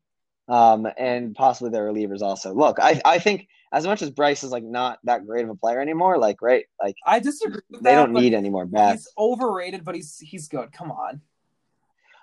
[0.49, 2.53] um, and possibly their relievers also.
[2.53, 5.55] Look, I I think as much as Bryce is like not that great of a
[5.55, 9.05] player anymore, like right, like I disagree with they that, don't need any more bats.
[9.05, 10.73] He's overrated, but he's he's good.
[10.73, 11.21] Come on.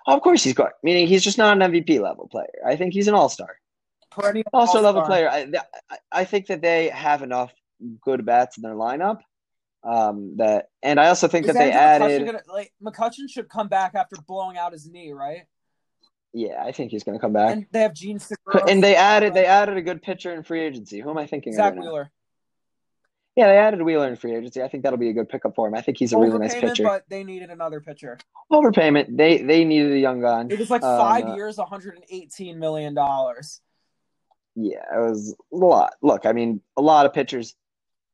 [0.06, 0.70] Of course, he's good.
[0.82, 2.46] Meaning he's just not an MVP level player.
[2.66, 3.56] I think he's an all star,
[4.10, 5.28] Perennial all star level all-star.
[5.28, 5.30] player.
[5.30, 7.52] I, I- I think that they have enough
[8.02, 9.20] good bats in their lineup.
[9.84, 12.26] Um, that and I also think Is that they Andrew McCutchen added.
[12.26, 15.42] gonna like McCutchen should come back after blowing out his knee, right?
[16.32, 17.52] Yeah, I think he's going to come back.
[17.52, 18.70] And they have Jean Segura.
[18.70, 21.00] And they added they added a good pitcher in free agency.
[21.00, 21.52] Who am I thinking?
[21.52, 21.82] of Zach right?
[21.82, 22.10] Wheeler.
[23.36, 24.62] Yeah, they added Wheeler in free agency.
[24.62, 25.74] I think that'll be a good pickup for him.
[25.74, 26.84] I think he's a really nice pitcher.
[26.84, 28.18] but they needed another pitcher.
[28.50, 29.16] Overpayment.
[29.16, 30.50] They they needed a young gun.
[30.50, 33.60] It was like Um, five uh, years, 118 million dollars.
[34.54, 35.94] Yeah, it was a lot.
[36.02, 37.54] Look, I mean, a lot of pitchers.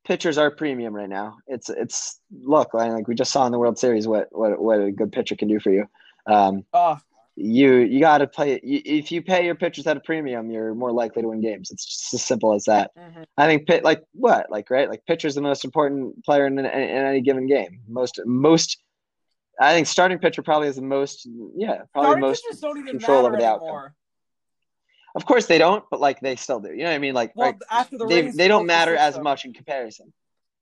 [0.08, 1.36] Pitchers are premium right now.
[1.46, 4.80] It's it's look like like we just saw in the World Series what what what
[4.80, 5.84] a good pitcher can do for you.
[6.26, 6.96] Um, Oh,
[7.36, 8.58] you you got to play.
[8.62, 11.70] You, if you pay your pitchers at a premium, you're more likely to win games.
[11.70, 12.90] It's just as simple as that.
[12.96, 13.24] mhm.
[13.36, 16.64] I think pit like what like right like pitcher's the most important player in, in,
[16.64, 16.72] in
[17.04, 17.80] any given game.
[17.86, 18.78] Most most.
[19.60, 22.92] I think starting pitcher probably is the most yeah probably Starting most pitchers don't even
[22.92, 23.90] control over the outcome.
[25.18, 26.70] Of course they don't, but like they still do.
[26.70, 27.12] You know what I mean?
[27.12, 29.24] Like Well, right, after the they Rays, they don't matter as them.
[29.24, 30.12] much in comparison.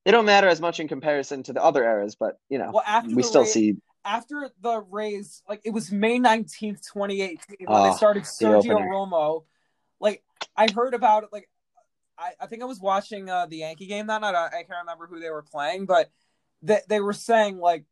[0.07, 2.83] They don't matter as much in comparison to the other eras, but you know Well,
[2.87, 7.39] after we the still Rays, see after the Rays, like it was May 19th, 2018,
[7.67, 8.89] when Oh, they started Sergio opener.
[8.89, 9.45] Romo.
[10.01, 10.23] Like
[10.57, 11.51] I heard about it, like
[12.17, 14.35] I, I think I was watching uh, the Yankee game that night.
[14.35, 16.11] I, I can't remember who they were playing, but
[16.63, 17.85] they, they were saying like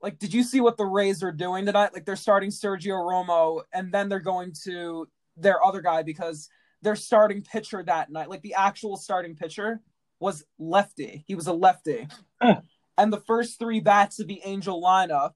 [0.00, 1.92] like did you see what the Rays are doing tonight?
[1.92, 6.48] Like they're starting Sergio Romo and then they're going to their other guy because
[6.82, 9.80] their starting pitcher that night, like the actual starting pitcher
[10.20, 11.24] was lefty.
[11.26, 12.08] He was a lefty.
[12.40, 12.60] Huh.
[12.98, 15.32] And the first three bats of the Angel lineup,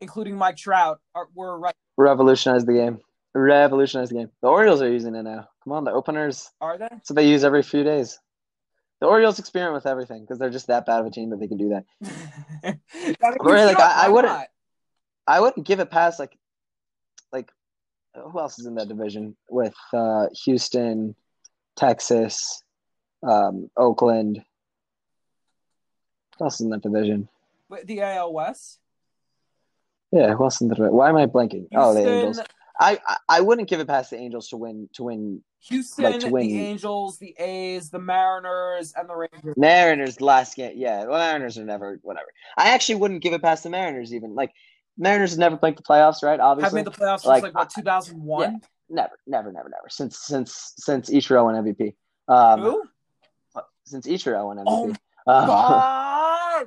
[0.00, 1.74] including Mike Trout, are, were right.
[1.96, 2.98] revolutionized the game.
[3.34, 4.30] Revolutionized the game.
[4.42, 5.48] The Orioles are using it now.
[5.62, 6.50] Come on, the openers.
[6.60, 6.88] Are they?
[7.04, 8.18] So they use every few days.
[9.00, 11.48] The Orioles experiment with everything because they're just that bad of a team that they
[11.48, 12.78] can do that.
[13.40, 14.48] Really, like, I- I wouldn't- not?
[15.26, 16.36] I wouldn't give it past like,
[17.32, 17.50] like,
[18.14, 21.14] who else is in that division with uh, Houston,
[21.76, 22.62] Texas,
[23.22, 24.42] um, Oakland.
[26.38, 27.28] Who else is in that division?
[27.68, 28.78] Wait, The AL West.
[30.12, 30.94] Yeah, who else in the division?
[30.96, 31.66] Why am I blanking?
[31.74, 32.40] oh, the Houston, Angels.
[32.80, 36.20] I, I I wouldn't give it past the Angels to win to win Houston, like,
[36.20, 39.54] to win- the Angels, the A's, the Mariners, and the Rangers.
[39.56, 40.72] Mariners last game.
[40.74, 42.26] Yeah, the Mariners are never whatever.
[42.56, 44.34] I actually wouldn't give it past the Mariners even.
[44.34, 44.52] Like
[44.98, 46.38] Mariners have never played the playoffs, right?
[46.40, 48.60] Obviously, have made the playoffs since Like, like, what 2001.
[48.88, 51.94] never, never, never, never since since since Ichiro won MVP.
[52.28, 52.82] Um, Who?
[53.86, 54.64] since Ichiro won MVP.
[54.66, 54.94] Oh,
[55.26, 55.46] Uh,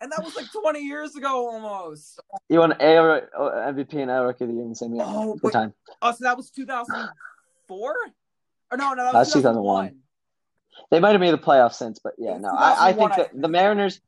[0.00, 2.18] And that was like 20 years ago almost.
[2.48, 5.04] he won A MVP and A Rookie of the Year in the same year.
[5.06, 5.52] Oh, Good wait.
[5.52, 5.74] time.
[6.02, 7.94] Oh, so that was 2004?
[8.72, 9.90] Or no, no, that was 2001.
[9.90, 9.96] 2001.
[10.90, 13.42] They might have made the playoffs since, but yeah, no, I, I think that think.
[13.42, 14.00] the Mariners.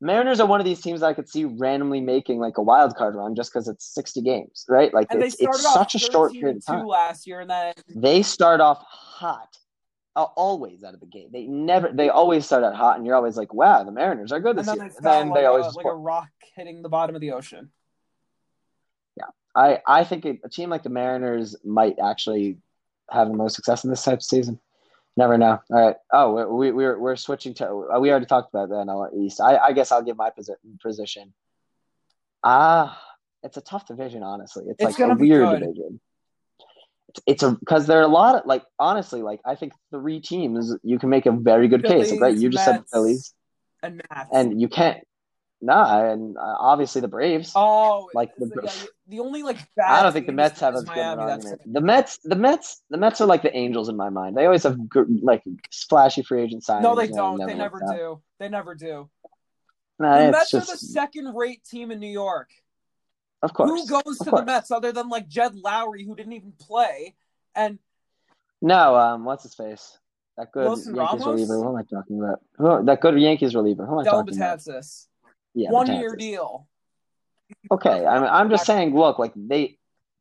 [0.00, 2.94] Mariners are one of these teams that I could see randomly making like a wild
[2.96, 4.92] card run just because it's sixty games, right?
[4.92, 6.86] Like And it's it's off such a short period of time.
[6.86, 9.56] last year, and then they start off hot
[10.16, 13.14] uh, always out of the gate they never they always start out hot and you're
[13.14, 15.40] always like wow the mariners are good and this then year they And then like,
[15.40, 17.70] they always a, like a rock hitting the bottom of the ocean.
[19.16, 22.56] Yeah, I i think a, a team like the mariners might actually
[23.10, 24.58] have the most success in this type of season
[25.16, 25.60] never know.
[25.70, 25.96] All right.
[26.12, 29.40] Oh we, we we're we're switching to uh, we already talked about the NL east.
[29.40, 31.32] I i guess i'll give my posi- position.
[32.42, 33.00] Ah
[33.42, 34.64] it's a tough division honestly.
[34.68, 35.60] It's, It's like a weird good.
[35.60, 36.00] division.
[37.10, 40.20] It's, it's a because there are a lot of like honestly like i think three
[40.20, 42.36] teams you can make a very good case right?
[42.36, 43.34] You just said the Mets, phillies.
[43.82, 44.28] And Mats.
[44.32, 44.98] and you can't
[45.60, 47.52] nah and uh, obviously the braves.
[47.54, 48.70] Oh, like the, the- yeah,
[49.08, 51.32] the only like bad i don't think the mets have as good an Miami.
[51.32, 54.44] Argument the mets the mets the mets are like the angels in my mind they
[54.46, 57.38] always have good, like splashy free agent signings No, they don't.
[57.38, 57.96] They never out.
[57.96, 58.22] do.
[58.38, 59.08] They never do.
[59.98, 62.50] Nah, the Mets just are the second-rate team in New York.
[63.42, 66.52] of course Who goes to the Mets other than like Jed Lowrie, who didn't even
[66.58, 67.14] play?
[67.54, 67.78] And
[68.60, 69.98] no um what's his face
[70.36, 71.26] that good Wilson yankees Ramos?
[71.26, 74.36] reliever who am i talking about that good yankees reliever who am i Del talking
[74.36, 75.06] about Betances,
[75.54, 76.66] yeah one-year deal.
[77.70, 79.78] Okay I mean, i'm just saying look like they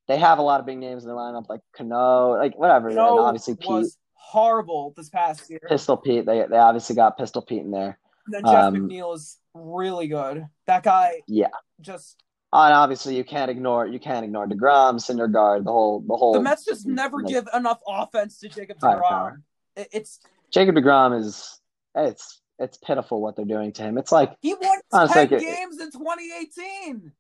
[0.08, 2.98] they have a lot of big names in their lineup like Cano, like whatever and
[2.98, 5.62] No, obviously pete was horrible this past year.
[5.68, 9.16] pistol pete they, they obviously got pistol pete in there And then Jeff um, McNeil
[9.16, 10.46] is really good.
[10.68, 11.50] That guy yeah
[11.82, 12.22] just
[12.54, 16.32] Oh, and obviously you can't ignore you can't ignore Degrom, Syndergaard, the whole the whole.
[16.32, 18.80] the Mets just never like, give enough offense to Jacob.
[18.80, 19.42] DeGrom.
[19.76, 21.60] It, it's Jacob Degrom is
[21.96, 23.98] it's it's pitiful what they're doing to him.
[23.98, 27.12] It's like he won Honestly, ten like, games in 2018.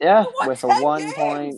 [0.00, 1.14] yeah, with a one games.
[1.14, 1.54] point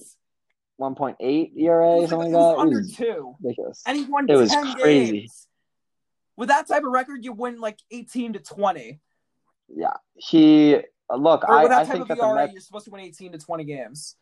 [0.77, 2.61] one point eight ERA something like- it was like that.
[2.61, 3.83] Under two, ridiculous.
[3.87, 5.13] and he won It was crazy.
[5.21, 5.47] games.
[6.37, 9.01] With that type of record, you win like 18 to 20.
[9.69, 10.81] Yeah, he
[11.17, 11.45] look.
[11.45, 12.53] Or I, with that I type think of that ERA, Mets.
[12.53, 14.17] you're supposed to win 18 to 20 games.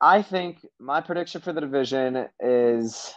[0.00, 3.12] I think my prediction for the division is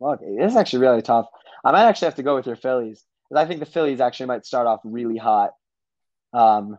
[0.00, 0.20] look.
[0.22, 1.26] It is actually really tough.
[1.64, 4.26] I might actually have to go with your Phillies because I think the Phillies actually
[4.26, 5.52] might start off really hot.
[6.32, 6.78] Um,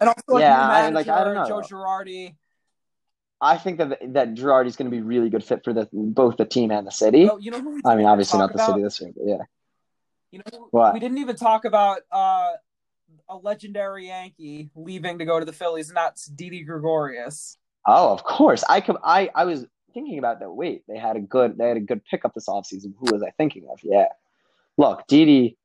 [0.00, 1.46] And also, like, Yeah, new I- like, manager, I don't know.
[1.48, 2.36] Joe Girardi.
[3.40, 6.44] I think that that Girardi's going to be really good fit for the both the
[6.44, 7.28] team and the city.
[7.30, 8.66] Oh, you know I mean, obviously not the about?
[8.70, 9.42] city this year, but yeah.
[10.30, 10.92] You know, What?
[10.94, 12.52] we didn't even talk about uh,
[13.28, 17.58] a legendary Yankee leaving to go to the Phillies, and that's Didi Gregorius.
[17.86, 18.64] Oh, of course.
[18.68, 18.96] I could.
[19.04, 20.50] I I was thinking about that.
[20.50, 22.92] Wait, they had a good they had a good pickup this offseason.
[22.98, 23.80] Who was I thinking of?
[23.82, 24.06] Yeah.
[24.76, 25.57] Look, Didi.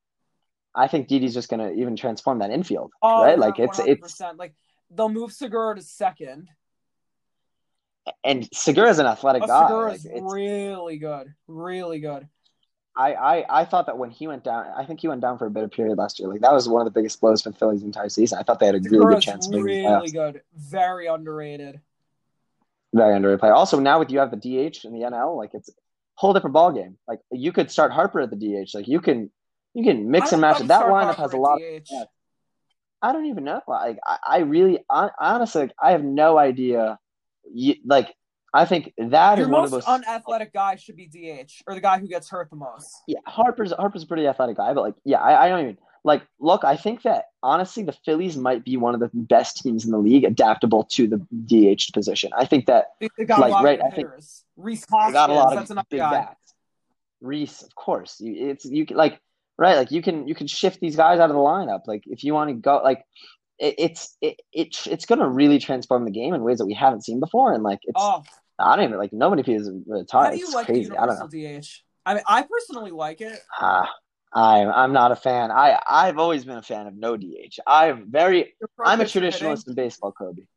[0.75, 3.37] I think Didi's just going to even transform that infield, Oh, right?
[3.37, 4.37] Like it's it's 100%.
[4.37, 4.53] like
[4.89, 6.49] they'll move Segura to second.
[8.23, 9.61] and Segura's an athletic Oh, guy.
[9.97, 12.27] Segura's Like, really good, really good.
[12.95, 15.47] I, I I thought that when he went down, I think he went down for
[15.47, 16.29] a bit of period last year.
[16.29, 18.37] Like that was one of the biggest blows for the Phillies entire season.
[18.37, 21.79] I thought they had a really good Segura's chance really good, very underrated.
[22.93, 23.53] very underrated player.
[23.53, 25.73] Also, now with you have the DH in the NL, like it's a
[26.15, 26.97] whole different ball game.
[27.07, 28.75] Like you could start Harper at the DH.
[28.75, 29.31] Like you can
[29.73, 30.61] you can mix and match.
[30.61, 30.67] it.
[30.67, 31.59] That lineup has a lot.
[31.61, 32.03] Yeah.
[33.01, 33.61] I don't even know.
[33.67, 36.97] Like I, I really, hon- honestly, like, I have no idea.
[37.53, 38.13] You, like
[38.53, 39.85] I think that Your is one most of those.
[39.85, 42.87] unathletic guy should be DH, or the guy who gets hurt the most.
[43.07, 46.21] yeah, Harper's Harper's a pretty athletic guy, but like, yeah, I, I don't even like.
[46.39, 49.91] Look, I think that honestly, the Phillies might be one of the best teams in
[49.91, 51.17] the league, adaptable to the
[51.75, 52.31] DH position.
[52.37, 54.07] I think that They, got Like, a lot right, of I think.
[54.55, 56.11] Rhys Hoskins, got a lot of big guy.
[56.11, 56.53] bats.
[57.21, 58.21] Rhys, of course.
[58.21, 59.19] You, it's you can like
[59.57, 61.81] right, like you can you can shift these guys out of the lineup.
[61.87, 63.03] Like if you want to go, like
[63.59, 66.73] it, it's it, it it's going to really transform the game in ways that we
[66.73, 67.53] haven't seen before.
[67.53, 68.23] And like it's Oh,
[68.59, 70.33] I don't even like nobody feels really How tired.
[70.33, 70.95] do you It's like crazy.
[70.95, 71.27] I don't know.
[71.59, 71.65] DH?
[72.05, 73.39] I mean, I personally like it.
[73.59, 73.89] Ah,
[74.33, 75.51] I'm I'm not a fan.
[75.51, 77.59] I I've always been a fan of no DH.
[77.65, 80.47] I'm very I'm a traditionalist in baseball, Koby.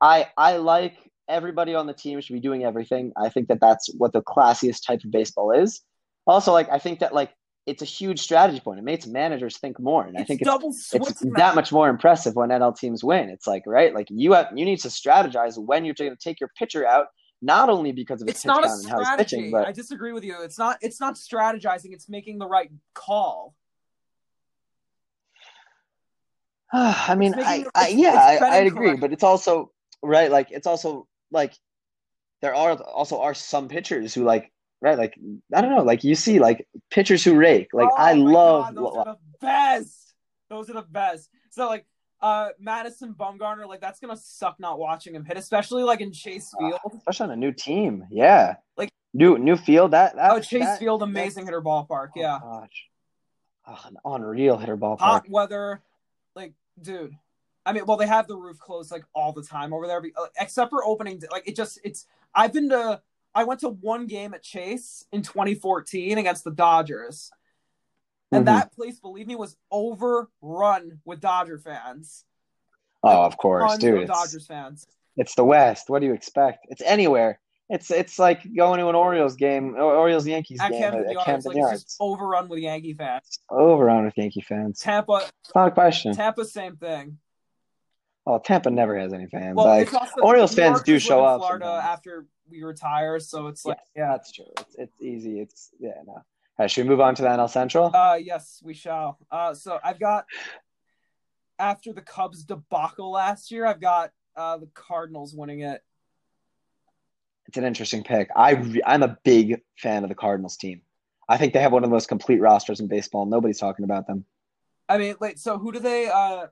[0.00, 0.96] I I like
[1.28, 3.12] everybody on the team should be doing everything.
[3.16, 5.82] I think that that's what the classiest type of baseball is.
[6.26, 7.30] Also, like I think that like
[7.66, 8.78] it's a huge strategy point.
[8.78, 12.48] It makes managers think more, and I think it's it's that much more impressive when
[12.50, 13.28] NL teams win.
[13.28, 16.40] It's like right, like you have you need to strategize when you're going to take
[16.40, 17.06] your pitcher out,
[17.42, 19.36] not only because of his It's not a count and how he's strategy.
[19.36, 20.42] pitching, but I disagree with you.
[20.42, 20.78] It's not.
[20.80, 21.92] It's not strategizing.
[21.92, 23.54] It's making the right call.
[26.72, 29.00] I mean, It's I, I yeah, I, I agree, correct.
[29.00, 29.70] but it's also
[30.02, 30.30] right.
[30.30, 31.52] Like it's also like
[32.42, 35.18] there are also are some pitchers who like right, like
[35.54, 37.68] I don't know, like you see like pitchers who rake.
[37.72, 38.74] Like Oh I love.
[38.74, 40.14] God, those are the best.
[40.48, 41.28] Those are the best.
[41.50, 41.86] So like,
[42.22, 46.52] uh, Madison Bumgarner, like that's gonna suck not watching him hit, especially like in Chase
[46.58, 46.78] Field.
[46.96, 48.04] especially on a new team.
[48.10, 49.92] Yeah, Like- new new field.
[49.92, 52.08] That that Oh, Chase that- Field, amazing hitter ballpark.
[52.16, 52.86] oh, Yeah, gosh,
[53.66, 54.98] oh, an unreal hitter ballpark.
[55.00, 55.82] hot weather,
[56.34, 57.16] like dude.
[57.66, 60.26] I mean, well, they have the roof closed like all the time over there, uh,
[60.40, 61.22] except for opening.
[61.30, 62.06] Like it just, it's.
[62.34, 63.00] I've been to.
[63.34, 67.30] I went to one game at Chase in 2014 against the Dodgers,
[68.32, 68.46] and Mhm.
[68.46, 72.24] that place, believe me, was overrun with Dodger fans.
[73.02, 74.02] Oh, of course, dude.
[74.02, 74.86] of Dodgers fans.
[75.16, 75.88] it's the West.
[75.90, 76.66] What do you expect?
[76.70, 77.40] It's anywhere.
[77.68, 81.12] It's it's like going to an Orioles game, Orioles Yankees At game Camden at, at
[81.12, 81.74] Yards, Camden like Yards.
[81.74, 83.38] it's just overrun with Yankee fans.
[83.48, 84.80] Overrun with Yankee fans.
[84.80, 85.22] Tampa,
[85.54, 86.12] Not a question.
[86.14, 87.18] Tampa, same thing.
[88.26, 89.56] Oh, Tampa never has any fans.
[89.56, 89.88] Well, like
[90.18, 91.84] Orioles New fans Yorkers do show up Florida sometimes.
[91.84, 94.08] after we retire, so it's like, yeah, yeah.
[94.12, 94.46] that's true.
[94.58, 95.40] It's it's easy.
[95.40, 96.22] It's yeah, no.
[96.58, 97.94] Right, should we move on to the NL Central?
[97.94, 99.18] Uh, yes, we shall.
[99.30, 100.26] Uh, so I've got
[101.58, 105.82] after the Cubs debacle last year, I've got uh the Cardinals winning it.
[107.46, 108.30] It's an interesting pick.
[108.36, 110.82] I re- I'm a big fan of the Cardinals team.
[111.28, 113.24] I think they have one of the most complete rosters in baseball.
[113.24, 114.24] Nobody's talking about them.
[114.88, 116.08] I mean, like, so who do they?
[116.08, 116.46] Uh,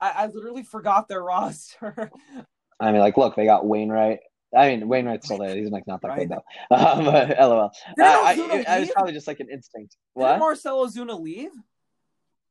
[0.00, 2.10] I, I literally forgot their roster.
[2.80, 4.20] I mean, like, look, they got Wainwright.
[4.56, 5.54] I mean, Wainwright's still there.
[5.54, 6.28] He's like not that Right.
[6.28, 6.44] good though.
[6.76, 7.60] Um, LOL.
[7.60, 9.96] Uh, I, I, I was probably just like an instinct.
[10.14, 10.32] What?
[10.32, 11.50] Did Marcell Ozuna leave?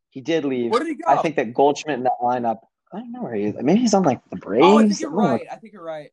[0.09, 0.71] He did leave.
[0.71, 1.03] Where did he go?
[1.07, 2.59] I think that Goldschmidt in that lineup.
[2.93, 3.55] I don't know where he is.
[3.61, 4.65] Maybe he's on like the Braves.
[4.65, 5.45] Oh, I think you're right.
[5.51, 6.11] I think you're right.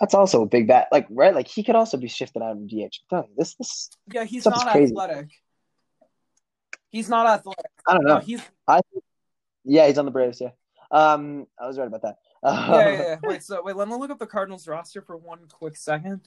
[0.00, 0.88] That's also a big bat.
[0.90, 2.72] Like right, like he could also be shifted out of DH.
[2.72, 5.28] You, this this Yeah, he's not athletic.
[6.90, 7.66] He's not athletic.
[7.86, 8.20] I don't No, know.
[8.20, 8.42] he's
[9.64, 10.40] Yeah, he's on the Braves.
[10.40, 10.50] Yeah.
[10.90, 12.16] Um, I was right about that.
[12.44, 13.16] Yeah, yeah, yeah.
[13.22, 16.20] Wait, so wait, let me look up the Cardinals roster for one quick second.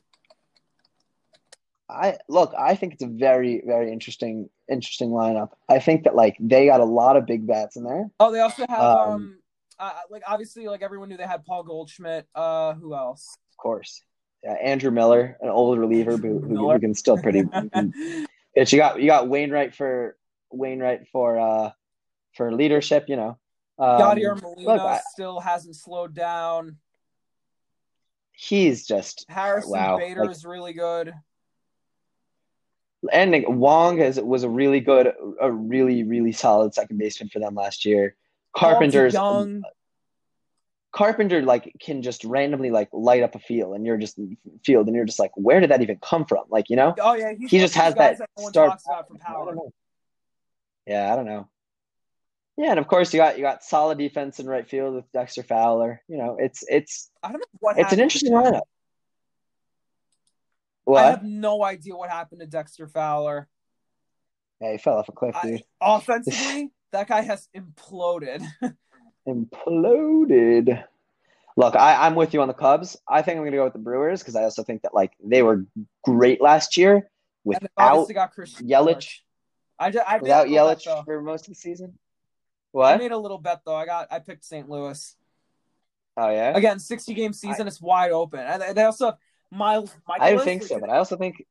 [1.89, 2.53] I look.
[2.57, 5.49] I think it's a very, very interesting, interesting lineup.
[5.69, 8.09] I think that like they got a lot of big bats in there.
[8.19, 9.37] Oh, they also have Um, um,
[9.79, 12.27] uh, like obviously like everyone knew they had Paul Goldschmidt.
[12.33, 13.37] Uh, who else?
[13.51, 14.01] Of course.
[14.43, 17.43] Yeah, Andrew Miller, an old reliever who, who, who can still pretty.
[17.43, 17.71] But
[18.71, 20.17] you got you got Wainwright for
[20.51, 21.71] Wainwright for uh
[22.33, 23.05] for leadership.
[23.09, 23.37] You know,
[23.77, 26.77] um, Yadier Molina look, I- still hasn't slowed down.
[28.31, 31.13] he's just Harrison Wow, Bader like- is really good.
[33.11, 37.55] and Wong has was a really good, a really really solid second baseman for them
[37.55, 38.15] last year.
[38.55, 39.63] Carpenter's young.
[40.91, 44.17] Carpenter like can just randomly like light up a field, and you're just
[44.63, 46.45] field, and you're just like, where did that even come from?
[46.49, 48.69] Like you know, Oh yeah, he's he just has that no start.
[48.71, 49.55] talks about I power.
[50.87, 51.49] Yeah, I don't know.
[52.57, 55.43] Yeah, and of course you got you got solid defense in right field with Dexter
[55.43, 56.01] Fowler.
[56.07, 57.77] You know, it's it's I don't know what.
[57.77, 58.61] it's an interesting to lineup.
[60.95, 63.47] I have no idea what happened to Dexter Fowler.
[64.61, 65.63] Yeah, he fell off a cliff, I, dude.
[65.81, 68.45] offensively, that guy has imploded.
[69.27, 70.83] Imploded.
[71.57, 72.95] Look, I, I'm with you on the Cubs.
[73.09, 75.41] I think I'm gonna go with the Brewers because I also think that like they
[75.41, 75.65] were
[76.03, 77.09] great last year
[77.43, 79.19] without got Yelich.
[79.77, 81.03] I just, I without a little bet, Yelich though.
[81.03, 81.97] for most of the season.
[82.81, 83.75] I made a little bet though.
[83.75, 84.69] I got I picked St.
[84.69, 85.15] Louis
[86.17, 86.55] Oh yeah.
[86.55, 86.79] again.
[86.79, 87.67] Sixty game season.
[87.67, 88.39] it's wide open.
[88.39, 89.17] And they- also have
[89.51, 89.93] Miles.
[90.09, 91.45] I Mikolas, think so, but I also think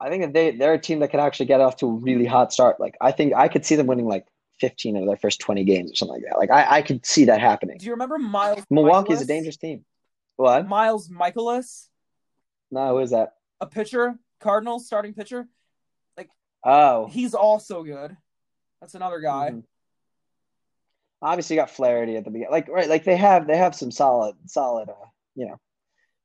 [0.00, 2.26] I think that they they're a team that could actually get off to a really
[2.26, 2.78] hot start.
[2.80, 4.26] Like I think I could see them winning like
[4.60, 6.38] 15 of their first 20 games or something like that.
[6.38, 7.76] Like I, I could see that happening.
[7.78, 8.62] Do you remember Miles?
[8.70, 9.84] Milwaukee's a dangerous team.
[10.36, 10.66] What?
[10.68, 11.88] Miles Mikolas,
[12.70, 13.34] No, who is that?
[13.60, 15.48] a pitcher, Cardinals starting pitcher.
[16.16, 16.28] Like
[16.64, 18.16] oh, He's also good.
[18.80, 19.50] That's another guy.
[19.52, 19.62] mhm.
[21.22, 22.52] Obviously, you got Flaherty at the beginning.
[22.52, 24.94] Like right, like they have they have some solid solid uh,
[25.34, 25.58] you know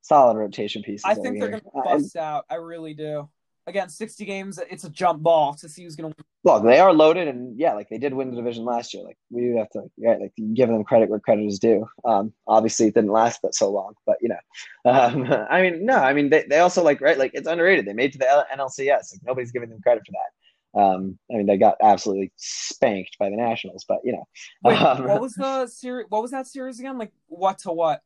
[0.02, 1.06] solid rotation pieces.
[1.06, 1.62] I think they're here.
[1.62, 2.46] gonna Uh, and bust out.
[2.50, 3.30] I really do.
[3.68, 6.92] again, 60 games, it's a jump ball to see who's going to Look, they are
[6.92, 9.04] loaded, and yeah, like they did win the division last year.
[9.04, 11.88] Like we have to, yeah, like give them credit where credit is due.
[12.04, 14.39] Um, obviously, it didn't last that so long, but you know,
[14.92, 17.86] um, I mean, no, I mean they, they also like right, like it's underrated.
[17.86, 19.14] They made to the NLCS.
[19.14, 20.32] Like nobody's giving them credit for that.
[20.74, 24.24] Um, I mean, they got absolutely spanked by the Nationals, but you know,
[24.64, 26.06] Wait, um, what was the series?
[26.10, 26.98] What was that series again?
[26.98, 28.02] Like what to what?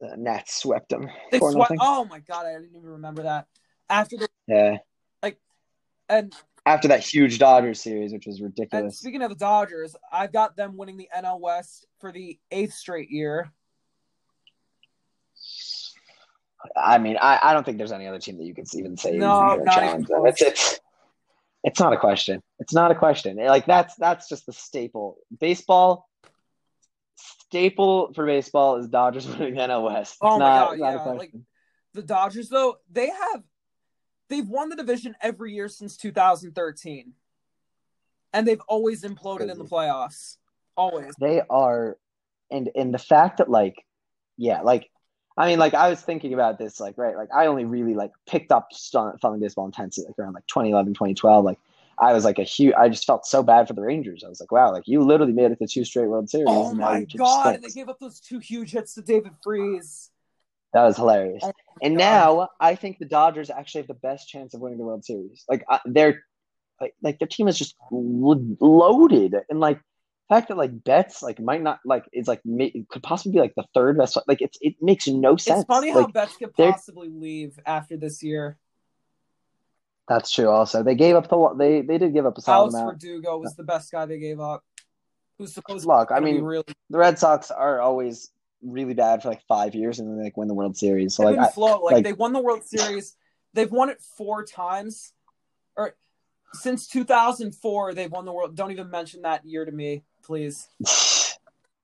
[0.00, 1.72] the Nats swept them They swept.
[1.80, 3.46] Oh my god, I didn't even remember that.
[3.90, 4.78] After the Yeah,
[5.22, 5.38] like
[6.08, 6.34] and
[6.66, 8.98] after that huge Dodgers series, which was and ridiculous.
[8.98, 13.10] speaking of the Dodgers, I've got them winning the NL West for the eighth straight
[13.10, 13.50] year.
[16.76, 19.16] I mean, I, I don't think there's any other team that you could even say
[19.16, 20.26] No, not challenge even them.
[20.26, 20.80] It's, it's
[21.68, 22.42] it's not a question.
[22.58, 23.36] It's not a question.
[23.36, 25.18] Like that's that's just the staple.
[25.38, 26.08] Baseball
[27.16, 30.12] staple for baseball is Dodgers winning the NL West.
[30.12, 31.18] It's Oh my not, God, not a yeah, question.
[31.18, 31.32] like-
[31.92, 33.42] The Dodgers, though, they have
[34.30, 37.12] they've won the division every year since 2013,
[38.32, 40.36] and they've always imploded in the playoffs.
[40.76, 41.12] Always.
[41.20, 41.98] they are
[42.50, 43.84] and and the fact that like
[44.36, 44.88] yeah like
[45.38, 48.12] i mean like i was thinking about this like right like i only really like
[48.26, 51.58] picked up st- following baseball intensely like around like 2011 2012 like
[51.98, 54.40] i was like a huge i just felt so bad for the rangers i was
[54.40, 56.98] like wow like you literally made it to two straight world series Oh and my
[56.98, 57.54] your team god!
[57.54, 60.10] And they gave up those two huge hits to David Freese.
[60.74, 61.98] that was hilarious Oh and God.
[61.98, 65.44] now i think the dodgers actually have the best chance of winning the world series
[65.48, 66.22] like I, they're
[66.80, 69.84] like, like their team is just loaded and like the
[70.28, 73.54] fact that like Betts like might not like it's like may, could possibly be like
[73.54, 75.60] the third best like it's it makes no sense.
[75.60, 78.58] It's funny how like, Betts could possibly leave after this year.
[80.08, 80.48] that's true.
[80.48, 83.02] Also, they gave up the they they did give up a solid Alex amount.
[83.02, 84.64] Verdugo was the best guy they gave up.
[85.38, 88.30] Who's supposed Look, to I mean, really the Red Sox are always
[88.62, 91.14] really bad for like five years and then they like win the World Series.
[91.14, 91.80] So like I, flow.
[91.80, 93.14] Like, like- they won the World Series.
[93.54, 95.12] They've won it four times,
[95.74, 95.94] or
[96.52, 98.54] since 2004 they've won the world.
[98.56, 100.68] Don't even mention that year to me, please.
[100.84, 101.36] Since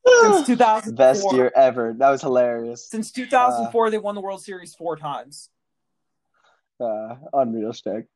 [0.46, 1.94] 2004, best year ever.
[1.98, 2.86] That was hilarious.
[2.88, 5.48] Since 2004 they won the World Series four times.
[6.78, 8.06] uh, unreal stick.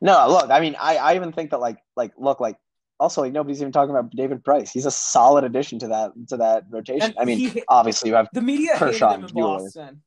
[0.00, 2.56] No, look, I mean, I, I even think that like like look like
[2.98, 4.72] also like nobody's even talking about David Price.
[4.72, 7.10] He's a solid addition to that to that rotation.
[7.10, 9.58] And I mean, he- obviously you have The media Kershaw hated him in Buehler.
[9.64, 10.02] Boston.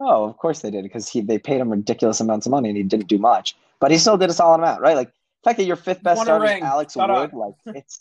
[0.00, 2.78] oh, of course they did because he they paid him ridiculous amounts of money and
[2.78, 4.96] he didn't do much, but he still did a solid amount, right?
[4.96, 6.62] Like the fact that your fifth best starter is.
[6.62, 7.32] Alex Shut Wood, up.
[7.34, 8.00] like it's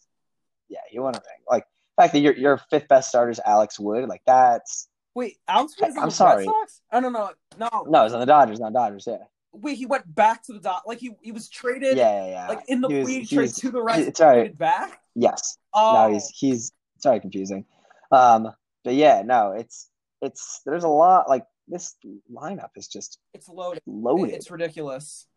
[0.73, 1.43] yeah, he won a ring.
[1.49, 1.65] Like
[1.95, 5.75] the fact that your your fifth best starter is Alex Wood, like that's Wait, Alex
[5.79, 6.45] Wood I'm sorry.
[6.45, 6.81] Red Sox?
[6.91, 7.69] Oh no, no, no.
[7.87, 9.05] no, it's on the Dodgers, not Dodgers.
[9.07, 9.17] Yeah,
[9.51, 10.81] Wait, he went back to the dot.
[10.87, 11.95] Like he he was traded.
[11.97, 12.31] yeah, yeah.
[12.31, 12.47] yeah.
[12.47, 13.85] Like in the He was- free trade was- to the.
[14.07, 14.99] It's traded back.
[15.15, 15.57] Yes.
[15.73, 17.65] Oh, no, he's he's sorry, confusing.
[18.11, 18.51] Um,
[18.83, 19.89] but yeah, no, it's
[20.21, 21.95] it's there's a lot like this
[22.31, 23.83] lineup is just it's loaded.
[23.85, 24.33] loaded.
[24.33, 25.27] It's ridiculous.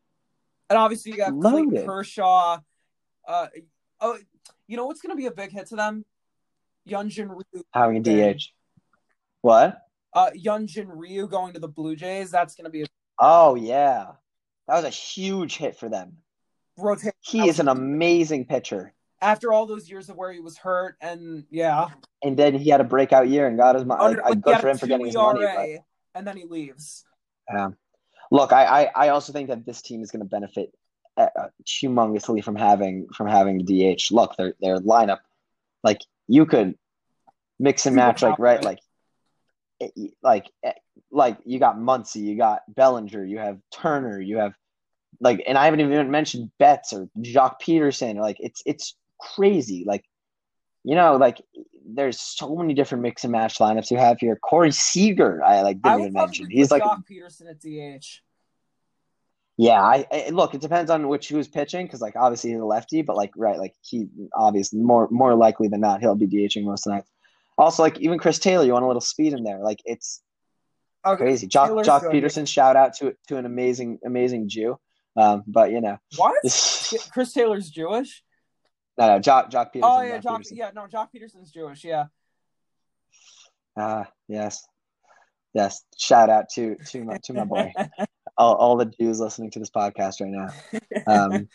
[0.71, 1.69] And obviously you got Loaded.
[1.71, 2.59] Clayton Kershaw.
[3.29, 3.47] Uh,
[4.01, 4.19] oh,
[4.69, 6.05] you know what's going to be a big hit to them?
[6.89, 7.63] Hyun-jin Ryu.
[7.73, 8.35] having a.
[8.35, 8.43] DH.
[9.43, 9.83] What?
[10.13, 12.31] Uh, Hyun-jin Ryu going to the Blue Jays.
[12.31, 12.87] That's going to be a
[13.19, 14.13] Oh yeah,
[14.69, 16.19] that was a huge hit for them.
[16.77, 17.13] rotation.
[17.21, 18.93] He is an amazing pitcher,
[19.23, 21.89] After all those years of where he was hurt, and yeah,
[22.23, 24.05] and then he had a breakout year and got his money.
[24.05, 25.79] under, like, good for him for getting his ERA, money.
[26.15, 27.05] and then he leaves.
[27.49, 27.77] But um,
[28.31, 30.75] look, I, I I also think that this team is going to benefit
[31.65, 34.13] humongously from having from having the DH.
[34.13, 35.21] Look, their their lineup,
[35.83, 36.77] like you could
[37.59, 38.81] mix and match, like right, like
[40.23, 40.73] like eh,
[41.11, 44.55] like you got Muncy, you got Bellinger, you have Turner, you have
[45.21, 48.17] like, and I haven't even mentioned Betts or Joc Pederson.
[48.17, 49.85] Like it's it's crazy.
[49.87, 50.05] Like
[50.85, 51.41] you know, like
[51.85, 54.37] there's so many different mix and match lineups you have here.
[54.37, 56.51] Corey Seager, I like didn't would even mention.
[56.51, 58.23] He's like Joc Pederson at DH.
[59.59, 60.55] Yeah, I, I look.
[60.55, 63.59] It depends on which who's pitching because, like, obviously he's a lefty, but like, right,
[63.59, 67.11] like he obviously more more likely than not he'll be DHing most of the nights.
[67.57, 69.61] Also, like even Chris Taylor, you want a little speed in there.
[69.61, 70.23] Like it's
[71.07, 71.47] Okay, crazy.
[71.47, 72.13] Joc Taylor's Joc good.
[72.13, 74.79] Pederson, shout out to to an amazing amazing Jew.
[75.17, 76.35] Um, but you know, What?
[77.13, 78.23] Chris Taylor's Jewish?
[78.99, 79.81] no, Joc Joc Pederson.
[79.85, 80.41] Oh yeah, Joc.
[80.41, 80.53] Pederson.
[80.53, 81.83] Yeah, no, Joc Pederson's Jewish.
[81.83, 82.07] Yeah.
[83.79, 84.67] Ah, yes,
[85.55, 85.83] yes.
[85.97, 87.73] Shout out to to my to my boy.
[88.39, 90.49] all, all the Jews listening to this podcast right now.
[91.07, 91.49] Um,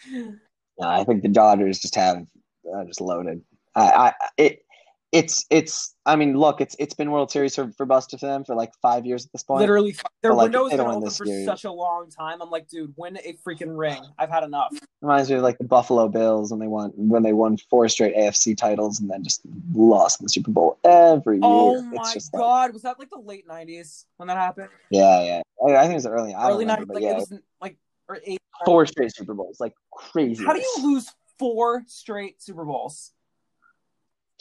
[0.79, 2.25] No, I think the Dodgers just have
[2.73, 3.41] uh, just loaded.
[3.75, 4.65] I, I it
[5.11, 5.95] it's it's.
[6.05, 8.71] I mean, look, it's it's been World Series for for Buster for them for like
[8.81, 9.59] five years at this point.
[9.59, 12.41] Literally, their like, window's been open this for series- such a long time.
[12.41, 14.01] I'm like, dude, win a freaking ring.
[14.17, 14.73] I've had enough.
[15.01, 18.15] Reminds me of like the Buffalo Bills when they won when they won four straight
[18.15, 19.41] AFC titles and then just
[19.73, 21.41] lost in the Super Bowl every year.
[21.43, 24.69] Oh my just like, god, was that like the late '90s when that happened?
[24.89, 25.41] yeah, yeah.
[25.67, 26.33] I, I think it was early.
[26.33, 28.39] I Early '90s, like yeah, it was like or eight.
[28.63, 30.45] Four straight Super Bowls, like crazy.
[30.45, 33.11] How do you lose four straight Super Bowls?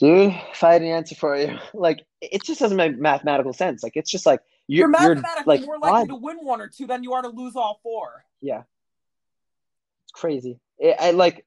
[0.01, 3.83] Dude, if I had an answer for you, like it just doesn't make mathematical sense.
[3.83, 6.87] Like it's just like you're, You're mathematically like, more likely to win one or two
[6.87, 8.25] than you are to lose all four.
[8.41, 8.63] Yeah,
[10.05, 10.59] it's crazy.
[10.79, 11.45] It, I like.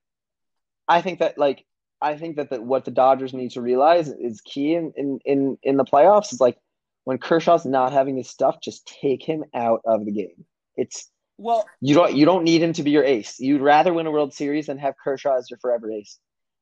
[0.86, 1.64] I think that like
[2.00, 5.58] I think that the, what the Dodgers need to realize is key in, in in
[5.64, 6.56] in the playoffs is like
[7.02, 10.44] when Kershaw's not having his stuff, just take him out of the game.
[10.76, 13.40] It's Well, you don't you don't need him to be your ace.
[13.40, 16.18] You'd rather win a World Series than have Kershaw as your forever ace.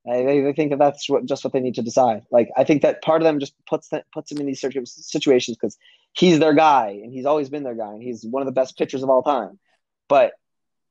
[0.08, 2.22] I, they, they think that that's what, just what they need to decide.
[2.30, 4.84] Like I think that part of them just puts that, puts him in these situ-
[4.84, 5.76] situations because
[6.12, 8.76] he's their guy and he's always been their guy and he's one of the best
[8.76, 9.58] pitchers of all time.
[10.08, 10.32] But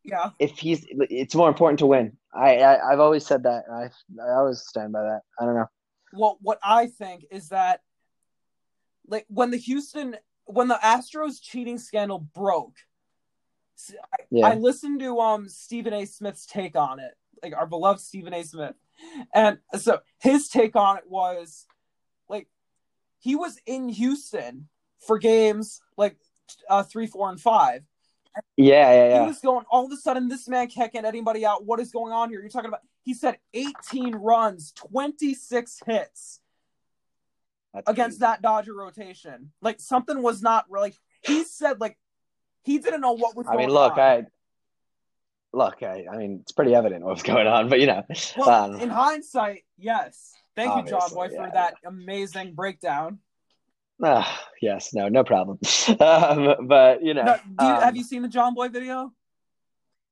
[0.03, 0.29] yeah.
[0.39, 2.17] if he's, it's more important to win.
[2.33, 3.65] I, I I've always said that.
[3.69, 3.89] I
[4.23, 5.21] I always stand by that.
[5.37, 5.69] I don't know.
[6.13, 7.81] Well, what I think is that,
[9.05, 12.77] like, when the Houston, when the Astros cheating scandal broke,
[13.89, 14.47] I, Yeah.
[14.47, 16.05] I listened to um Stephen A.
[16.05, 18.43] Smith's take on it, like our beloved Stephen A.
[18.43, 18.75] Smith,
[19.33, 21.65] and so his take on it was,
[22.29, 22.47] like,
[23.19, 24.67] he was in Houston
[25.05, 26.17] for games like
[26.69, 27.83] uh, three, four, and five.
[28.55, 30.29] Yeah, yeah, He was going all of a sudden.
[30.29, 31.65] This man can't get anybody out.
[31.65, 32.39] What is going on here?
[32.39, 32.81] You're talking about.
[33.03, 36.39] He said 18 runs, 26 hits
[37.73, 38.31] That's against crazy.
[38.31, 39.51] that Dodger rotation.
[39.61, 40.93] Like something was not really.
[41.25, 41.97] He said like
[42.63, 43.47] he didn't know what was.
[43.49, 43.99] I mean, look, on.
[43.99, 44.25] I
[45.53, 48.03] look, I, I mean, it's pretty evident what's going on, but you know,
[48.37, 50.33] Well, um, in hindsight, yes.
[50.55, 51.49] Thank you, Jomboy, for yeah.
[51.53, 53.19] that amazing breakdown.
[54.03, 55.59] ah, yes, no, no problem.
[55.99, 59.13] um, but you know, No, do you, um, have you seen the Jomboy video?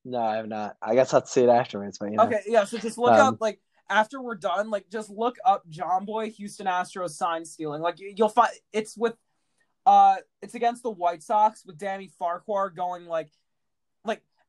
[0.06, 0.78] No, I have not.
[0.82, 2.24] I guess I'll see it afterwards, but you know.
[2.24, 2.64] Okay, yeah.
[2.64, 3.60] So just look Um, up like
[3.90, 7.82] after we're done, like just look up Jomboy Houston Astros sign stealing.
[7.82, 9.16] Like you- you'll find it's with
[9.86, 13.30] uh it's against the White Sox with Danny Farquhar going like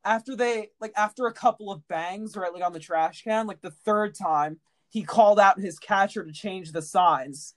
[0.04, 3.60] after they like after a couple of bangs right like on the trash can, like
[3.60, 7.54] the third time he called out his catcher to change the signs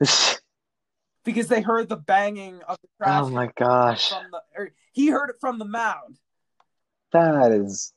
[1.24, 5.08] because they heard the banging of the trash oh my gosh, from the or he
[5.08, 6.18] heard it from the mound.
[7.12, 7.92] that is.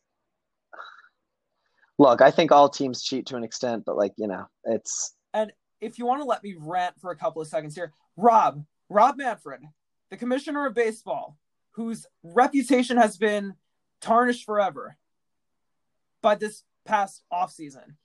[1.97, 5.51] Look, I think all teams cheat to an extent, but like you know, it's and
[5.80, 9.18] if you want to let me rant for a couple of seconds here, Rob, Rob
[9.18, 9.62] Manfred,
[10.09, 11.38] the commissioner of baseball,
[11.72, 13.56] whose reputation has been
[14.02, 14.98] tarnished forever
[16.22, 17.96] by this past offseason.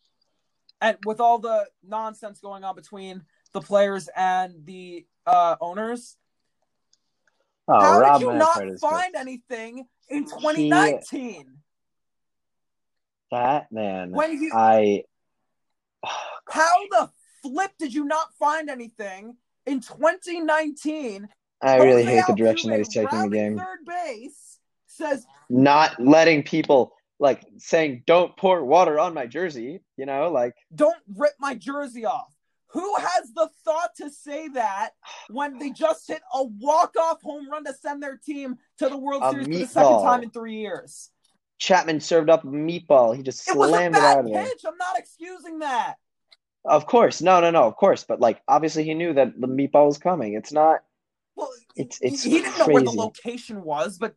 [0.80, 6.16] And with all the nonsense going on between the players and the uh, owners,
[7.66, 11.58] oh, how Rob did you Manfred not find just- anything in 2019
[13.32, 14.12] that man.
[14.12, 15.02] when you I
[16.48, 17.10] how the
[17.42, 19.36] flip did you not find anything
[19.66, 21.28] in 2019
[21.62, 23.58] I really Jose hate the direction that he's taking the game.
[23.58, 30.06] Third base says, Not letting people like saying "Don't pour water on my jersey," you
[30.06, 32.32] know, like "Don't rip my jersey off."
[32.68, 34.90] Who has the thought to say that
[35.30, 39.22] when they just hit a walk-off home run to send their team to the World
[39.24, 41.10] A Series for the second time in three years?
[41.58, 43.16] Chapman served up a meatball.
[43.16, 44.42] He just It slammed it out of there.
[44.42, 45.94] I'm not excusing that.
[46.66, 49.86] Of course, no, no, no, of course, but like obviously he knew that the meatball
[49.86, 50.34] was coming.
[50.34, 50.82] It's not.
[51.36, 54.16] Well, It's- he- it's he didn't know where the location was, but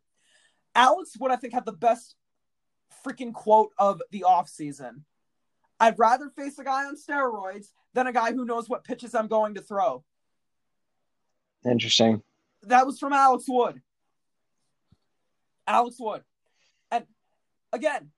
[0.74, 2.16] Alex Wood I think had the best
[3.06, 5.04] freaking quote of the offseason.
[5.80, 9.28] I'd rather face a guy on steroids than a guy who knows what pitches I'm
[9.28, 10.04] going to throw.
[11.66, 12.24] Interesting.
[12.64, 13.82] That was from Alex Wood.
[15.68, 16.24] Alex Wood.
[16.92, 17.06] And
[17.72, 18.12] again,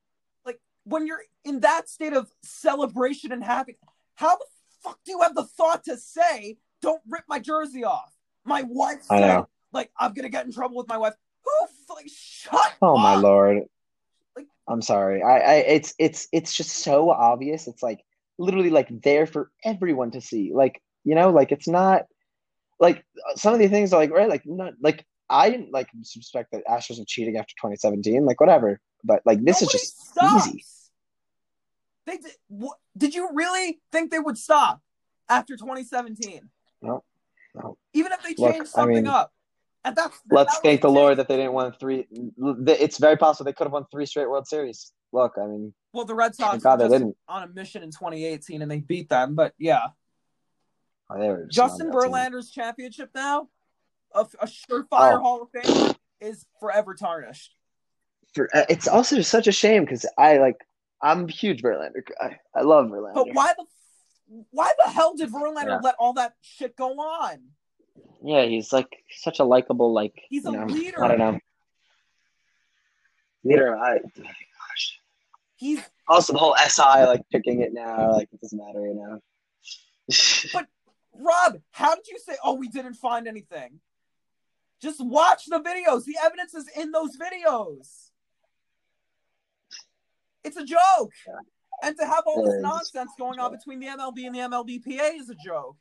[0.46, 3.78] like when you're in that state of celebration and happy,
[4.16, 4.46] how the
[4.84, 8.14] fuck do you have the thought to say, don't rip my jersey off?
[8.46, 9.48] My wife I said, know.
[9.72, 11.14] like, I'm gonna get in trouble with my wife.
[11.44, 13.64] Who like shut Oh my lord.
[14.36, 15.22] Like- I'm sorry.
[15.24, 17.68] I, I it's it's it's just so obvious.
[17.68, 18.02] It's like
[18.38, 20.52] literally like there for everyone to see.
[20.54, 22.04] Like, you know, like it's not
[22.80, 23.04] like
[23.36, 26.66] some of the things are like right, like not like I didn't like suspect that
[26.68, 28.80] Astros were cheating after 2017, like whatever.
[29.04, 30.48] But like this Nobody is just stops.
[30.48, 30.66] easy.
[32.06, 32.32] They did.
[32.48, 34.82] What, did you really think they would stop
[35.30, 36.50] after 2017?
[36.82, 37.04] No, no.
[37.94, 39.32] Even if they Look, changed I something mean, up,
[39.84, 42.08] and that's Let's that thank the Lord that they didn't win three.
[42.68, 44.92] It's very possible they could have won three straight World Series.
[45.12, 47.18] Look, I mean, Well, the Red Sox God they didn't.
[47.28, 49.36] on a mission in 2018 and they beat them.
[49.36, 49.88] But yeah,
[51.10, 52.12] Oh, Justin that team.
[52.12, 53.50] Verlander's championship now,
[54.16, 54.88] a, a surefire
[55.18, 55.22] Oh.
[55.22, 57.54] Hall of Fame, is forever tarnished.
[58.34, 60.56] For, uh, it's also such a shame because I like
[61.02, 62.04] I'm a huge Verlander.
[62.22, 62.40] guy.
[62.56, 63.16] I love Verlander.
[63.16, 63.66] But why the
[64.52, 65.80] why the hell did Verlander Yeah.
[65.84, 67.40] let all that shit go on?
[68.24, 70.14] Yeah, he's like such a likable like.
[70.30, 71.04] He's a know, leader.
[71.04, 71.40] I don't know.
[73.44, 73.98] Leader, I.
[73.98, 75.00] Oh gosh.
[75.56, 79.20] He's Also, the whole SI like picking it now, like it doesn't matter you know.
[80.54, 80.68] But-
[81.14, 81.60] Rob.
[81.72, 82.38] How did you say?
[82.44, 83.80] Oh, we didn't find anything.
[84.82, 86.06] Just watch the videos.
[86.06, 88.10] The evidence is in those videos.
[90.44, 91.12] It's a joke.
[91.82, 92.62] And to have all this is.
[92.62, 95.78] nonsense going on between the MLB and the MLBPA is a joke.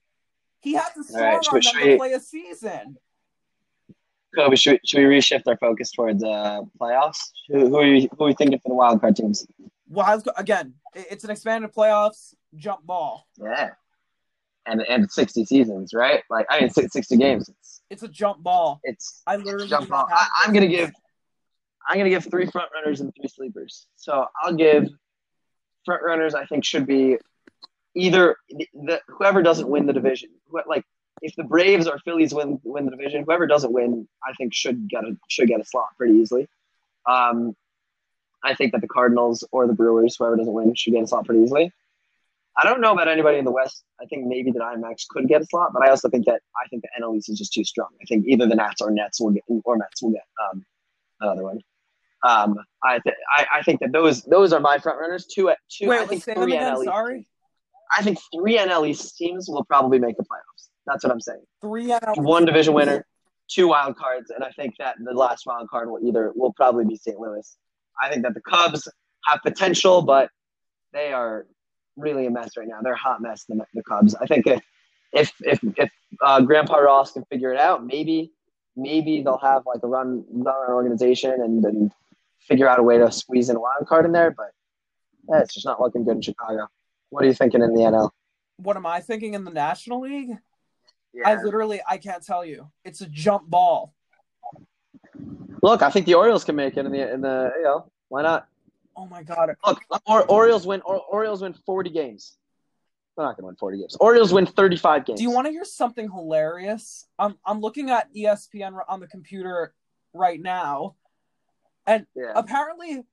[0.60, 2.96] He had to strong right, should- on them to play a season.
[4.36, 7.30] Koby, should, we- should we reshift our focus towards uh, playoffs?
[7.48, 9.46] Who, who, are you, who are we thinking for the wild card teams?
[9.88, 10.74] Wild again.
[10.94, 13.26] It's an expanded playoffs jump ball.
[13.42, 13.70] Yeah,
[14.66, 16.22] and and sixty seasons, right?
[16.30, 17.48] Like I mean, sixty games.
[17.48, 18.80] It's It's a jump ball.
[18.84, 20.06] it's I literally jump ball.
[20.08, 20.92] I, I'm gonna give
[21.88, 23.88] I'm gonna give three front runners and three sleepers.
[23.96, 24.86] So I'll give
[25.84, 26.34] front runners.
[26.34, 27.18] I think should be
[27.94, 30.30] either the, whoever doesn't win the division.
[30.66, 30.84] Like
[31.22, 34.88] if the Braves or Phillies win win the division, whoever doesn't win, I think should
[34.88, 36.48] get a should get a slot pretty easily.
[37.06, 37.54] Um,
[38.42, 41.26] I think that the Cardinals or the Brewers, whoever doesn't win, should get a slot
[41.26, 41.72] pretty easily.
[42.56, 43.84] I don't know about anybody in the West.
[44.00, 46.68] I think maybe the IMAX could get a slot, but I also think that I
[46.68, 47.88] think the NL East is just too strong.
[48.00, 50.64] I think either the Nats or Nets will get or Mets will get um,
[51.20, 51.60] another one.
[52.22, 55.26] Um, I, th- I I think that those those are my front runners.
[55.26, 55.88] Two two.
[55.88, 56.74] Wait, I think three again.
[56.74, 56.84] NL East.
[56.84, 57.26] Sorry.
[57.96, 60.68] I think three NL East teams will probably make the playoffs.
[60.86, 61.42] That's what I'm saying.
[61.60, 62.22] Three NL.
[62.22, 63.06] One division winner,
[63.48, 66.84] two wild cards, and I think that the last wild card will either will probably
[66.84, 67.18] be St.
[67.18, 67.56] Louis.
[68.02, 68.88] I think that the Cubs
[69.24, 70.30] have potential, but
[70.92, 71.46] they are
[71.96, 72.80] really a mess right now.
[72.82, 73.44] They're a hot mess.
[73.48, 74.14] The, the Cubs.
[74.14, 74.62] I think if
[75.12, 75.90] if if if
[76.22, 78.32] uh, Grandpa Ross can figure it out, maybe
[78.76, 81.92] maybe they'll have like a run run organization and, and
[82.50, 84.32] figure out a way to squeeze in a wild card in there.
[84.32, 84.50] But
[85.28, 86.68] yeah, it's just not looking good in Chicago.
[87.10, 88.10] What are you thinking in the NL?
[88.56, 90.36] What am I thinking in the National League?
[91.24, 92.70] I literally I can't tell you.
[92.84, 93.94] It's a jump ball.
[95.62, 98.22] Look, I think the Orioles can make it in the in the you know why
[98.22, 98.48] not?
[98.96, 99.54] Oh my god.
[99.66, 100.82] Look, or, Orioles win.
[100.84, 102.36] Or, Orioles win forty games.
[103.16, 103.96] They're not going to win forty games.
[103.98, 105.18] Orioles win thirty-five games.
[105.18, 107.06] Do you want to hear something hilarious?
[107.18, 109.74] I'm I'm looking at ESPN on the computer
[110.12, 110.96] right now.
[112.14, 112.32] Yeah.
[112.34, 113.04] Apparently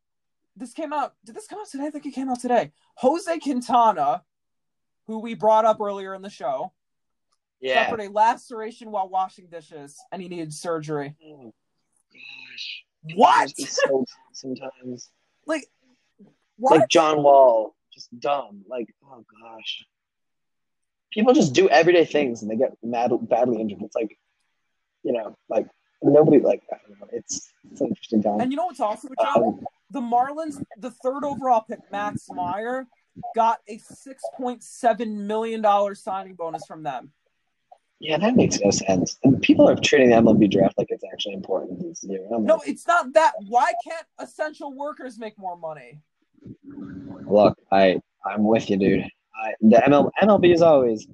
[0.55, 1.85] this came out did this come out today?
[1.85, 2.71] I think it came out today.
[2.95, 4.23] Jose Quintana,
[5.05, 6.73] who we brought up earlier in the show,
[7.61, 7.85] yeah.
[7.85, 11.15] suffered a laceration while washing dishes and he needed surgery.
[11.23, 11.53] Oh,
[12.11, 12.83] gosh.
[13.15, 13.57] What?
[13.57, 15.09] So- sometimes,
[15.45, 15.65] Like
[16.57, 16.79] what?
[16.79, 18.63] like John Wall, just dumb.
[18.67, 19.85] Like, oh gosh.
[21.11, 23.81] People just do everyday things and they get mad, badly injured.
[23.81, 24.17] It's like,
[25.03, 25.67] you know, like
[26.01, 26.63] nobody like.
[26.69, 26.81] that.
[27.11, 28.39] It's it's an interesting time.
[28.39, 29.37] and you know what's also a job?
[29.43, 32.85] Um, the Marlins, the third overall pick, Max Meyer,
[33.35, 37.11] got a six point seven million dollar signing bonus from them.
[37.99, 39.17] yeah, that makes no sense.
[39.23, 41.79] And people are treating the MLB draft like it's actually important.
[42.03, 43.33] No, it's not that.
[43.47, 45.99] Why can't essential workers make more money?
[47.25, 49.03] Look, I I'm with you, dude.
[49.35, 51.07] I, the ML, MLB is always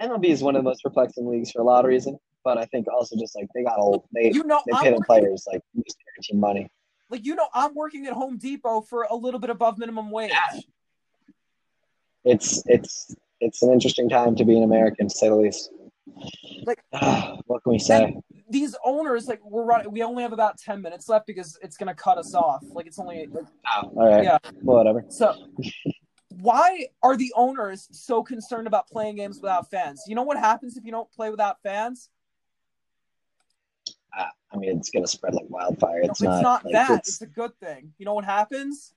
[0.00, 2.64] MLB is one of the most perplexing leagues for a lot of reason, but I
[2.66, 5.60] think also just like they got old, they You know, they pay the players like
[5.74, 6.70] guaranteed money.
[7.10, 10.30] like you know, I'm working at Home Depot for a little bit above minimum wage.
[12.24, 15.70] It's it's it's an interesting time to be an American, to say the least.
[16.64, 16.78] Like-
[17.46, 18.16] what can we say?
[18.48, 19.90] These owners, like, we're running.
[19.90, 22.62] We only have about ten minutes left because it's gonna cut us off.
[22.70, 23.44] Like, it's only like
[23.74, 24.38] Oh, all right, Yeah.
[24.62, 25.04] well, whatever.
[25.08, 25.34] so.
[26.40, 30.02] Why are the owners so concerned about playing games without fans?
[30.06, 32.08] You know what happens if you don't play without fans?
[34.18, 36.00] Uh, I mean, it's gonna spread like wildfire.
[36.02, 36.98] No, It's, it's not, not like, that.
[37.00, 37.92] It's, It's a good thing.
[37.98, 38.92] You know what happens?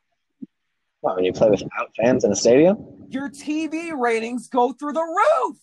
[1.01, 2.77] well, when you play without fans in a stadium.
[3.09, 5.57] Your TV ratings go through the roof.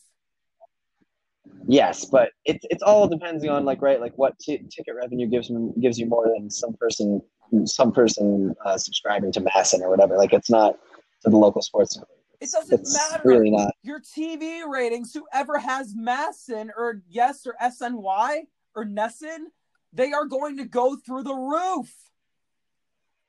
[1.68, 5.50] Yes, but it it's all depending on like right like what t- ticket revenue gives
[5.80, 7.20] gives you more than some person
[7.64, 10.16] some person uh, subscribing to MASN or whatever.
[10.16, 10.76] Like it's not
[11.24, 11.98] to the local sports.
[12.40, 13.22] It doesn't It's matter.
[13.24, 13.72] really not.
[13.82, 18.42] Your TV ratings, whoever has MASN or Yes or SNY
[18.76, 19.46] or NESN,
[19.92, 21.88] they are going to go through the roof.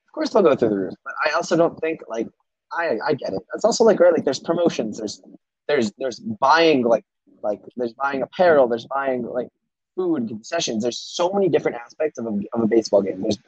[0.08, 2.28] Of course, they'll go through the roof, but I also don't think like
[2.72, 3.42] I I get it.
[3.56, 4.98] It's also like right like there's promotions.
[4.98, 5.22] There's
[5.68, 7.06] there's there's buying like
[7.42, 8.68] like there's buying apparel.
[8.68, 9.48] There's buying like
[9.96, 10.84] food concessions.
[10.84, 13.22] There's so many different aspects of a, of a baseball game.
[13.22, 13.40] There's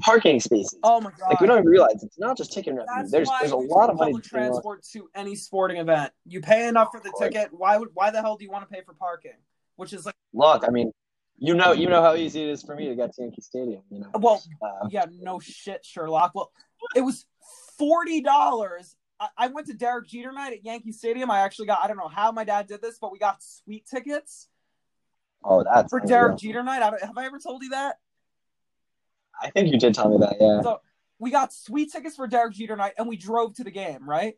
[0.00, 0.76] parking spaces.
[0.82, 1.30] Oh my god.
[1.30, 2.94] like we don't even realize it's not just ticket revenue.
[2.96, 4.18] That's There's there's a lot of money.
[4.20, 6.12] transport to any sporting event.
[6.26, 7.50] You pay enough for the ticket.
[7.52, 9.36] Why would why the hell do you want to pay for parking?
[9.76, 10.92] Which is like Look, I mean,
[11.38, 13.82] you know, you know how easy it is for me to get to Yankee Stadium.
[13.90, 16.32] You know, well, uh, yeah, no shit, Sherlock.
[16.34, 16.52] Well,
[16.94, 17.26] it was
[17.78, 18.96] forty dollars.
[19.18, 21.30] I, I went to Derek Jeter night at Yankee Stadium.
[21.30, 23.86] I actually got I don't know how my dad did this, but we got sweet
[23.86, 24.48] tickets
[25.44, 26.08] oh, that's for unreal.
[26.08, 26.82] Derek Jeter night.
[26.82, 27.96] I don't, have I ever told you that?
[29.40, 30.36] I think you did tell me that.
[30.40, 30.62] Yeah.
[30.62, 30.80] So
[31.18, 34.34] we got sweet tickets for Derek Jeter night, and we drove to the game, right?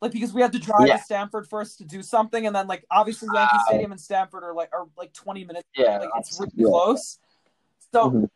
[0.00, 0.96] Like because we had to drive Yeah.
[0.96, 3.64] to Stamford first to do something, and then like obviously Yankee Wow.
[3.66, 5.68] Stadium and Stamford are like are like twenty minutes.
[5.76, 5.98] Yeah.
[5.98, 6.66] like it's really yeah.
[6.68, 7.18] close.
[7.92, 8.30] So Mhm.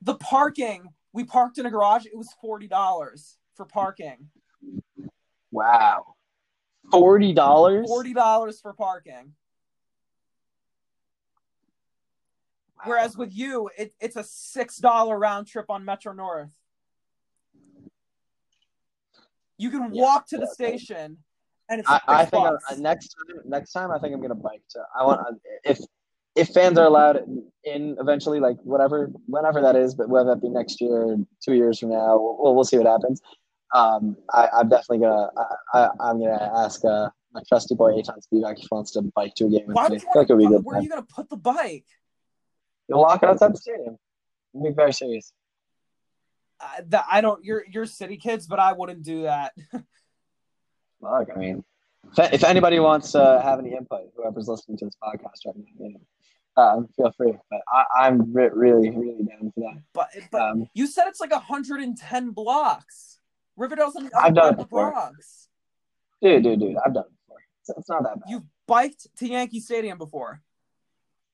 [0.00, 2.06] the parking, we parked in a garage.
[2.06, 4.30] It was forty dollars for parking.
[5.50, 6.14] Wow.
[6.90, 7.86] Forty dollars.
[7.86, 9.34] Forty dollars for parking.
[12.84, 16.52] Whereas with you, it, it's a six dollar round trip on Metro North.
[19.58, 20.78] You can Yeah, walk to the yeah, okay.
[20.78, 21.18] station,
[21.68, 22.64] and it's I, I think bucks.
[22.70, 24.80] uh, next time, next time I think I'm gonna bike to.
[24.98, 25.80] I want if
[26.34, 27.24] if fans are allowed
[27.64, 31.78] in eventually, like whatever, whenever that is, but whether that be next year, two years
[31.78, 33.22] from now, we'll we'll see what happens.
[33.74, 35.28] Um, I, I'm definitely gonna.
[35.36, 39.02] I, I, I'm gonna ask uh, my trusty boy Eitan Spivak if he wants to
[39.14, 39.94] bike to a game Why me.
[39.94, 40.66] would you I feel like it'll be want a to, good.
[40.66, 41.86] Where are you gonna put the bike?
[42.88, 43.96] You'll lock it outside the stadium.
[44.54, 45.32] I'm being very serious.
[46.60, 47.44] Uh, that I don't.
[47.44, 49.52] You're you're city kids, but I wouldn't do that.
[51.00, 51.64] Look, I mean,
[52.16, 55.54] if, if anybody wants to uh, have any input, whoever's listening to this podcast right
[55.56, 55.92] now, you
[56.56, 57.34] know, um, feel free.
[57.50, 59.82] But I, I'm re- really, really down for that.
[59.92, 63.18] But but Um, you said it's like 110 blocks.
[63.56, 64.90] Riverdale's in the I've done it of the before.
[64.92, 65.48] Bronx.
[66.22, 67.38] dude, dude, dude, I've done it before.
[67.60, 68.30] It's, it's not that bad.
[68.30, 70.40] You've biked to Yankee Stadium before.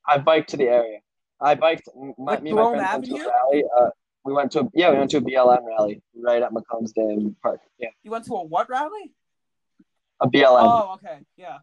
[0.07, 0.99] I biked to the area.
[1.41, 1.89] I biked.
[1.97, 3.25] My, Like me and my friends went to Avenue?
[3.25, 3.65] a rally.
[3.81, 3.91] Uh,
[4.25, 7.37] we went to a, yeah, we went to a BLM rally right at Macombs Dam
[7.43, 7.61] Park.
[7.79, 9.13] Yeah, You went to a what rally?
[10.21, 10.63] a BLM.
[10.63, 11.59] Oh, okay, yeah.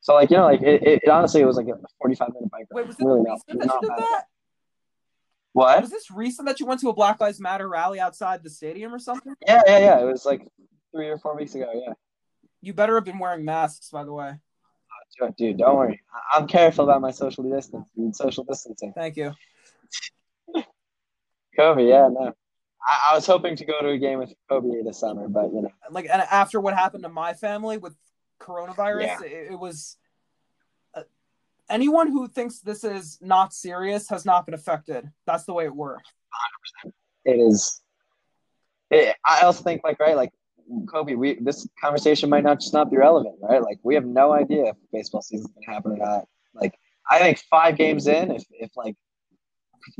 [0.00, 2.50] So like you know, like it, it, it honestly it was like a 45 minute
[2.50, 2.82] bike ride.
[2.82, 4.24] Wait, was it really not, that you did that?
[5.52, 5.82] What?
[5.82, 8.92] Was this recent that you went to a Black Lives Matter rally outside the stadium
[8.92, 9.34] or something?
[9.46, 10.00] Yeah, yeah, yeah.
[10.00, 10.48] It was like
[10.92, 11.70] three or four weeks ago.
[11.74, 11.92] Yeah.
[12.62, 14.32] You better have been wearing masks, by the way.
[15.20, 16.00] Oh, dude, dude, don't worry.
[16.32, 18.92] I'm careful about my social distance, social distancing.
[18.94, 19.34] Thank you.
[21.58, 22.32] Koby, yeah, no.
[22.86, 25.62] I, I was hoping to go to a game with Koby this summer, but you
[25.62, 27.94] know, Like, and after what happened to my family with
[28.40, 29.22] coronavirus, Yeah.
[29.22, 29.96] it, it was.
[30.94, 31.02] Uh,
[31.70, 35.08] anyone who thinks this is not serious has not been affected.
[35.26, 36.08] That's the way it works.
[37.24, 37.80] it is.
[38.90, 40.30] It, I also think like right, like
[40.86, 43.62] Koby, we this conversation might not just not be relevant, right?
[43.62, 46.24] Like we have no idea if baseball season's gonna happen or not.
[46.54, 46.74] Like
[47.10, 48.96] I think five games in, if if like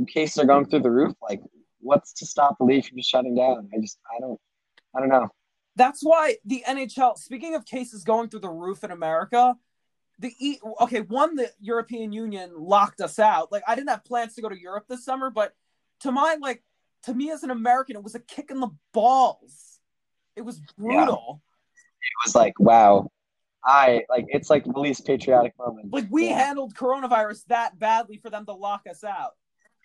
[0.08, 1.40] cases are going through the roof, like
[1.80, 3.68] what's to stop the league from just shutting down?
[3.74, 4.40] I just I don't
[4.96, 5.28] I don't know.
[5.76, 7.16] That's why the NHL.
[7.18, 9.56] Speaking of cases going through the roof in America,
[10.18, 13.50] the e, okay one the European Union locked us out.
[13.50, 15.54] Like I didn't have plans to go to Europe this summer, but
[16.00, 16.62] to my like
[17.04, 19.80] to me as an American, it was a kick in the balls.
[20.36, 21.42] It was brutal.
[22.00, 23.10] It was like wow.
[23.64, 25.92] I like it's like the least patriotic moment.
[25.92, 26.46] Like we Yeah.
[26.46, 29.32] handled coronavirus that badly for them to lock us out.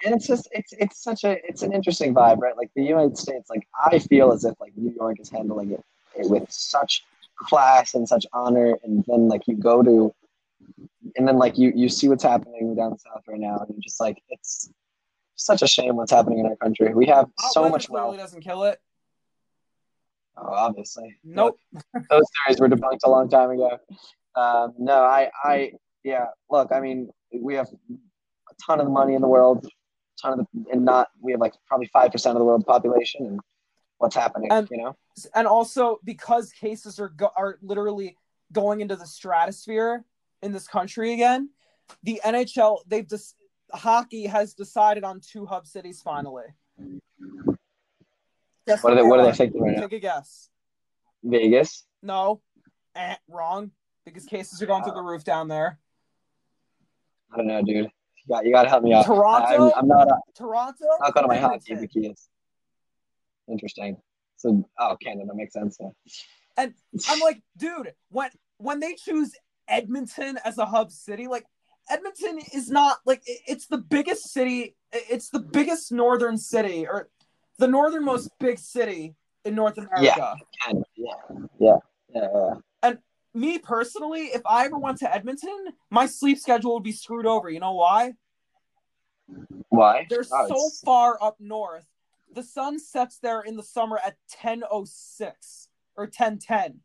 [0.05, 2.55] And it's just it's it's such a it's an interesting vibe, right?
[2.57, 5.83] Like the United States, like I feel as if like New York is handling it,
[6.15, 7.03] it with such
[7.37, 10.13] class and such honor, and then like you go to,
[11.15, 13.99] and then like you you see what's happening down south right now, and you're just
[13.99, 14.71] like it's
[15.35, 16.93] such a shame what's happening in our country.
[16.93, 18.17] We have Hot so much wealth.
[18.17, 18.79] doesn't kill it.
[20.39, 21.59] Oh, obviously, Nope.
[22.09, 23.79] those theories were debunked a long time ago.
[24.35, 25.71] Um, no, I, I,
[26.03, 26.25] yeah.
[26.51, 29.67] Look, I mean, we have a ton of the money in the world,
[30.21, 33.25] ton of the, and not we have like probably five percent of the world population,
[33.25, 33.39] and
[33.97, 34.95] what's happening, And- you know?
[35.33, 38.17] and also because cases are go- are literally
[38.51, 40.05] going into the stratosphere
[40.41, 41.49] in this country again,
[42.03, 43.35] the NHL they've just
[43.73, 46.45] hockey has decided on two hub cities finally.
[48.67, 49.03] Guess What are they?
[49.03, 49.81] What are they thinking right now?
[49.81, 50.49] Take a guess.
[51.23, 51.85] Vegas.
[52.03, 52.41] No,
[52.95, 53.71] eh, wrong.
[54.05, 55.79] Because cases are going through the roof down there.
[57.33, 57.89] I don't know, dude.
[58.27, 59.05] You got you got to help me out.
[59.05, 59.71] Toronto?
[59.71, 60.09] I'm, I'm not.
[60.09, 60.85] A, Toronto.
[61.01, 62.27] I'll go to my hockey because
[63.49, 63.97] interesting.
[64.35, 65.77] So, oh, Canada makes sense.
[65.79, 66.67] Yeah.
[67.09, 69.33] I'm like, dude, when when they choose
[69.67, 71.45] Edmonton as a hub city, like
[71.89, 77.09] Edmonton is not like it's the biggest city, it's the biggest northern city or
[77.59, 79.15] the northernmost big city
[79.45, 80.01] in North America.
[80.03, 80.73] Yeah.
[80.95, 81.13] Yeah.
[81.59, 81.77] Yeah.
[82.13, 82.93] yeah.
[83.37, 87.49] Me personally, if I ever went to Edmonton, my sleep schedule would be screwed over.
[87.51, 88.13] You know why?
[89.69, 90.07] Why?
[90.09, 91.85] They're Oh, so it's- far up north.
[92.33, 96.81] The sun sets there in the summer at 10:06 or 10:10.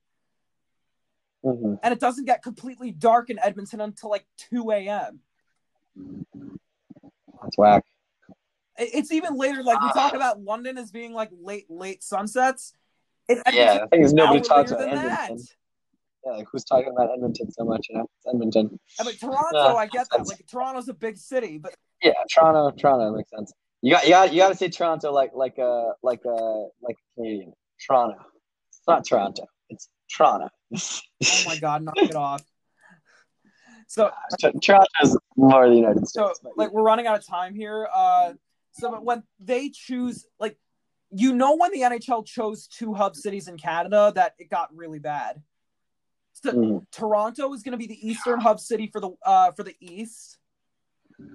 [1.45, 1.79] mhm.
[1.83, 5.21] and it doesn't get completely dark in Edmonton until like 2 a.m.
[7.43, 7.85] That's whack.
[8.79, 9.63] It's even later.
[9.65, 9.93] Like we Ah.
[9.93, 12.75] talk about London as being like late, late sunsets.
[13.29, 15.09] Yeah, the thing nobody talks about Edmonton.
[15.39, 15.57] that.
[16.25, 17.87] Yeah, like who's talking about Edmonton so much?
[17.91, 18.79] You know, it's Edmonton.
[18.99, 20.27] Yeah, but Toronto, Yeah, I get that.
[20.27, 23.53] Like Toronto's a big city, but Yeah, Toronto, Toronto makes sense.
[23.81, 26.97] You got, you got, you got to say Toronto like, like a, like a, like
[26.97, 27.53] a Canadian.
[27.85, 28.17] Toronto.
[28.69, 29.47] It's not Toronto.
[29.71, 30.49] It's Toronto.
[30.75, 32.43] oh my god, knock it off.
[33.89, 34.11] So
[34.63, 36.41] Toronto is more the United so States.
[36.43, 37.89] but like we're running out of time here.
[37.95, 38.35] Uh,
[38.73, 40.57] so but when they choose, like,
[41.11, 44.99] you know, when the NHL chose two hub cities in Canada, that it got really
[44.99, 45.43] bad.
[46.33, 46.87] So Mhm.
[46.91, 50.39] Toronto is going to be the eastern hub city for the uh for the East.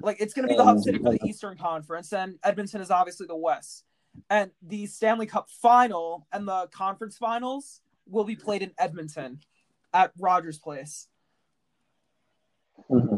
[0.02, 2.92] Like it's going to be the hub city for the Eastern Conference, and Edmonton is
[2.92, 3.84] obviously the West.
[4.30, 9.40] And the Stanley Cup final and the conference finals will be played in Edmonton
[9.94, 11.08] at Rogers Place.
[12.90, 13.18] Mhm.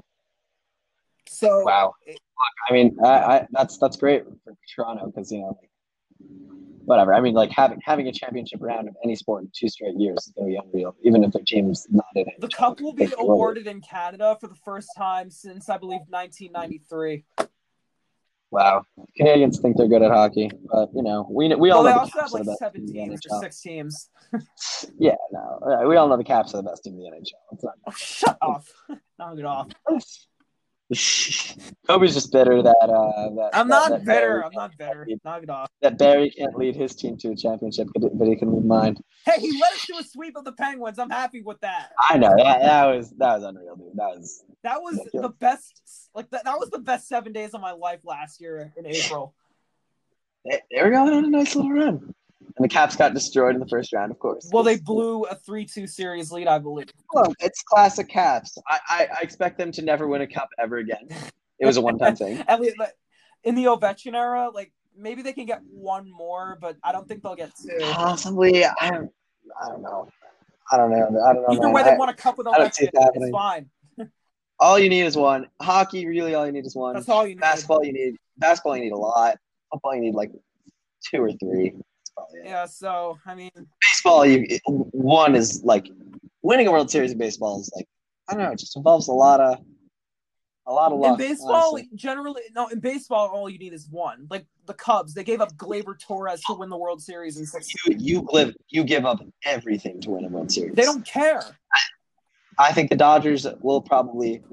[1.28, 1.94] So Wow.
[2.08, 2.18] Look,
[2.70, 5.70] I mean, I, I that's that's great for Toronto because you know, like,
[6.90, 7.14] whatever.
[7.14, 10.26] I mean, like having having a championship round of any sport in two straight years
[10.26, 12.34] is going to be unreal, even if their team's not in it.
[12.40, 17.26] The cup will be awarded in Canada for the first time since I believe 1993.
[18.52, 18.84] Wow,
[19.16, 22.00] Canadians think they're good at hockey, but you know, we we all Well, they know
[22.00, 24.10] also the have Caps are like the best seven team in or six teams.
[24.98, 27.54] Yeah, no, we all know the Caps are the best team in the NHL.
[27.54, 27.76] It's not.
[27.86, 28.68] Oh, shut off.
[29.20, 29.68] Knock it off.
[30.92, 34.06] Koby's just better that uh that I'm that- not that bitter.
[34.06, 35.08] Barry I'm not bitter.
[35.24, 35.70] Knock it off.
[35.82, 38.98] that Barry can't lead his team to a championship, but but he can lead mine.
[39.26, 40.98] Hey, he led us to a sweep of the Penguins.
[40.98, 41.92] I'm happy with that.
[42.10, 43.92] I know that that was that was unreal, dude.
[43.96, 45.28] That was That was Ridiculous.
[45.28, 46.10] the best.
[46.16, 46.44] Like that.
[46.46, 49.36] That was the best seven days of my life last year in April.
[50.46, 52.14] they, they were going on a nice little run,
[52.60, 54.50] and the Caps got destroyed in the first round, of course.
[54.52, 56.88] Well, they blew a three-two series lead, I believe.
[57.14, 58.58] Look, it's classic Caps.
[58.68, 61.08] I, I I expect them to never win a cup ever again.
[61.58, 62.38] It was a one-time thing.
[62.50, 62.76] At least
[63.46, 67.24] in the Ovechkin era, like maybe they can get one more, but I don't think
[67.24, 67.78] they'll get two.
[67.94, 69.10] Possibly, I don't,
[69.64, 70.10] I don't know.
[70.70, 71.24] I don't know.
[71.26, 71.54] I don't know.
[71.54, 71.74] Either man.
[71.74, 72.90] way, I- they won a cup with Ovechkin.
[72.94, 73.70] It's fine.
[74.60, 75.48] all you need is one.
[75.62, 76.96] Hockey, really, all you need is one.
[76.96, 77.42] That's all you need.
[77.42, 78.76] Basketball, you need basketball.
[78.76, 79.38] You need a lot.
[79.72, 80.32] Football, you need like
[81.10, 81.74] two or three.
[82.20, 82.50] Probably.
[82.50, 82.66] Yeah.
[82.66, 83.52] So I mean,
[83.92, 85.90] Baseball, you one is like
[86.42, 87.88] winning a World Series in baseball is like
[88.30, 88.52] I don't know.
[88.52, 89.60] It just involves a lot of
[90.68, 91.20] a lot of luck.
[91.20, 91.90] in baseball, honestly.
[91.96, 92.68] generally, no.
[92.68, 94.28] In baseball, all you need is one.
[94.30, 97.68] Like the Cubs, they gave up Gleyber Torres to win the World Series in six.
[97.86, 100.76] you you live you give up everything to win a World Series.
[100.76, 101.42] They don't care.
[102.60, 104.44] I think the Dodgers will probably.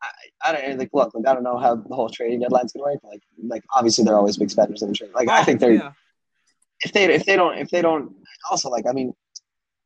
[0.00, 0.08] I,
[0.50, 1.12] I don't like look.
[1.14, 3.00] Like, I don't know how the whole trading deadline's gonna work.
[3.02, 5.10] Like, like obviously they're always big spenders in the trade.
[5.14, 5.92] Like I Oh, think they're yeah.
[6.84, 8.14] If they if they don't if they don't
[8.50, 9.12] also like I mean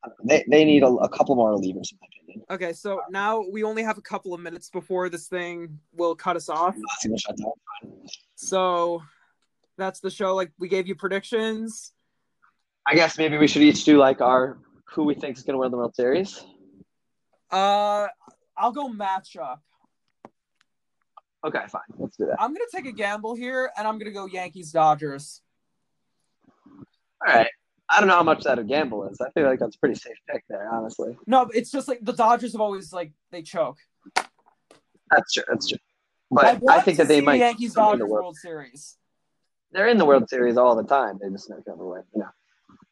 [0.04, 2.44] I don't know, they they need a, a couple more relievers in my opinion.
[2.50, 6.36] Okay, so now we only have a couple of minutes before this thing will cut
[6.36, 6.74] us off.
[6.76, 7.52] Let's see the shutdown.
[8.34, 9.02] So
[9.78, 10.34] that's the show.
[10.34, 11.92] Like we gave you predictions.
[12.86, 15.70] I guess maybe we should each do like our who we think is gonna win
[15.70, 16.44] the World Series.
[17.50, 18.08] Uh,
[18.56, 19.58] I'll go matchup.
[21.44, 21.82] Okay, fine.
[21.98, 22.40] Let's do that.
[22.40, 25.42] I'm gonna take a gamble here, and I'm gonna go Yankees Dodgers.
[27.26, 27.48] All right.
[27.88, 29.20] I don't know how much that a gamble is.
[29.20, 31.16] I feel like that's a pretty safe pick there, honestly.
[31.26, 33.76] No, it's just like the Dodgers have always like they choke.
[35.10, 35.42] That's true.
[35.48, 35.78] That's true.
[36.30, 38.96] But I, want think that they might Yankees win the Dodgers World World Series.
[39.72, 41.18] they're in the World Series all the time.
[41.22, 42.00] They just never come away.
[42.14, 42.28] You know,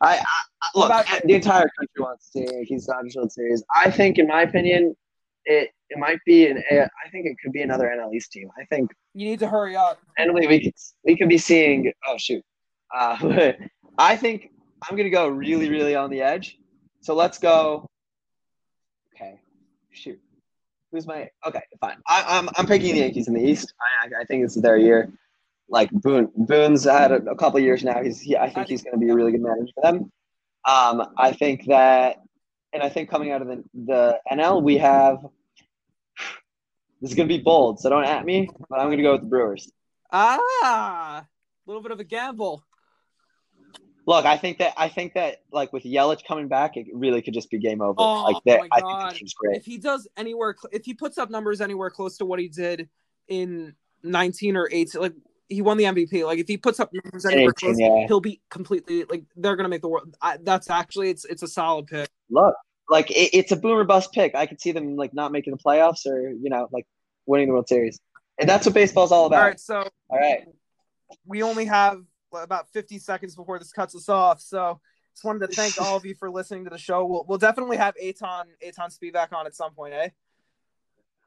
[0.02, 0.24] I, I
[0.62, 0.86] I- look.
[0.86, 3.62] About- the entire country wants to see Yankees Dodgers World Series.
[3.74, 4.94] I think, in my opinion,
[5.46, 6.62] it it might be an.
[6.70, 8.50] A- I think it could be another NL East team.
[8.60, 9.98] I think, You need to hurry up.
[10.18, 10.74] and we we could
[11.04, 11.90] we could be seeing.
[12.06, 12.44] Oh shoot,
[12.94, 13.16] uh,
[13.98, 14.50] I think
[14.88, 16.58] I'm gonna go really really on the edge.
[17.00, 17.86] So let's go.
[19.14, 19.40] Okay,
[19.90, 20.20] shoot.
[20.92, 21.62] Who's my okay?
[21.80, 21.98] Fine.
[22.08, 23.72] I, I'm I'm picking the Yankees in the East.
[23.80, 25.12] I I, I think this is their year.
[25.68, 28.02] Like Boone, Boone's had a, a couple years now.
[28.02, 30.10] He's he, I think he's going to be a really good manager for them.
[30.68, 32.16] Um, I think that,
[32.72, 35.24] and I think coming out of the the NL, we have.
[37.00, 38.50] This is going to be bold, so don't at me.
[38.68, 39.72] But I'm going to go with the Brewers.
[40.12, 41.26] Ah, a
[41.66, 42.62] little bit of a gamble.
[44.10, 47.32] Look, I think that I think that like with Yelich coming back, it really could
[47.32, 47.94] just be game over.
[47.96, 49.12] Oh, like that, my I God.
[49.12, 49.56] think the great.
[49.58, 52.88] If he does anywhere, if he puts up numbers anywhere close to what he did
[53.28, 55.12] in 19 or 18, like
[55.48, 56.26] he won the MVP.
[56.26, 58.06] Like if he puts up numbers anywhere 18, close, yeah.
[58.08, 60.16] he'll be completely like they're gonna make the world.
[60.20, 62.08] I, that's actually it's it's a solid pick.
[62.30, 62.56] Look,
[62.88, 64.34] like it, it's a boomer bust pick.
[64.34, 66.88] I could see them like not making the playoffs or you know like
[67.26, 68.00] winning the World Series,
[68.40, 69.38] and that's what baseball's all about.
[69.38, 70.48] All right, so All right.
[71.26, 72.02] we only have
[72.32, 74.40] about 50 seconds before this cuts us off.
[74.40, 74.80] So
[75.14, 77.04] just wanted to thank all of you for listening to the show.
[77.04, 80.08] We'll, we'll definitely have Eitan Eitan Speed back on at some point, eh?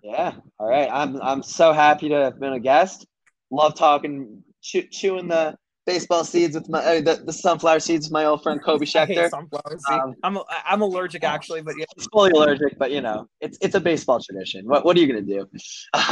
[0.02, 0.34] Yeah.
[0.60, 0.90] All right.
[0.92, 3.06] I'm I'm so happy to have been a guest.
[3.52, 8.12] Love talking, chew, chewing the baseball seeds with my uh, the, the sunflower seeds with
[8.14, 9.30] my old friend Koby Schechter.
[9.30, 9.86] sunflower seeds.
[9.90, 13.76] Um, I'm I'm allergic actually, but yeah, He's fully allergic, but you know, it's it's
[13.76, 14.68] a baseball tradition.
[14.68, 15.48] What what are you gonna do?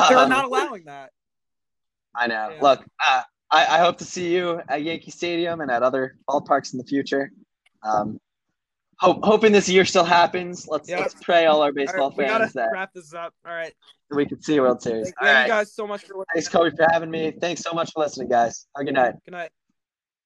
[0.10, 1.12] they're Um, not allowing that.
[2.16, 2.50] I know.
[2.54, 2.62] Yeah.
[2.62, 6.74] Look, uh, I, I hope to see you at Yankee Stadium and at other ballparks
[6.74, 7.32] in the future.
[7.84, 8.20] Um,
[8.98, 10.68] hope, hoping this year still happens.
[10.68, 11.00] Let's Yeah.
[11.00, 13.34] let's pray all our baseball right, fans that wrap this up.
[13.46, 13.74] All right,
[14.10, 15.06] we can see World Series.
[15.08, 15.44] thank, All thank right.
[15.46, 16.26] you guys so much for listening.
[16.34, 17.32] Thanks, Koby, for having me.
[17.42, 18.68] Thanks so much for listening, guys.
[18.76, 19.16] Have a good night.
[19.26, 19.52] Good night.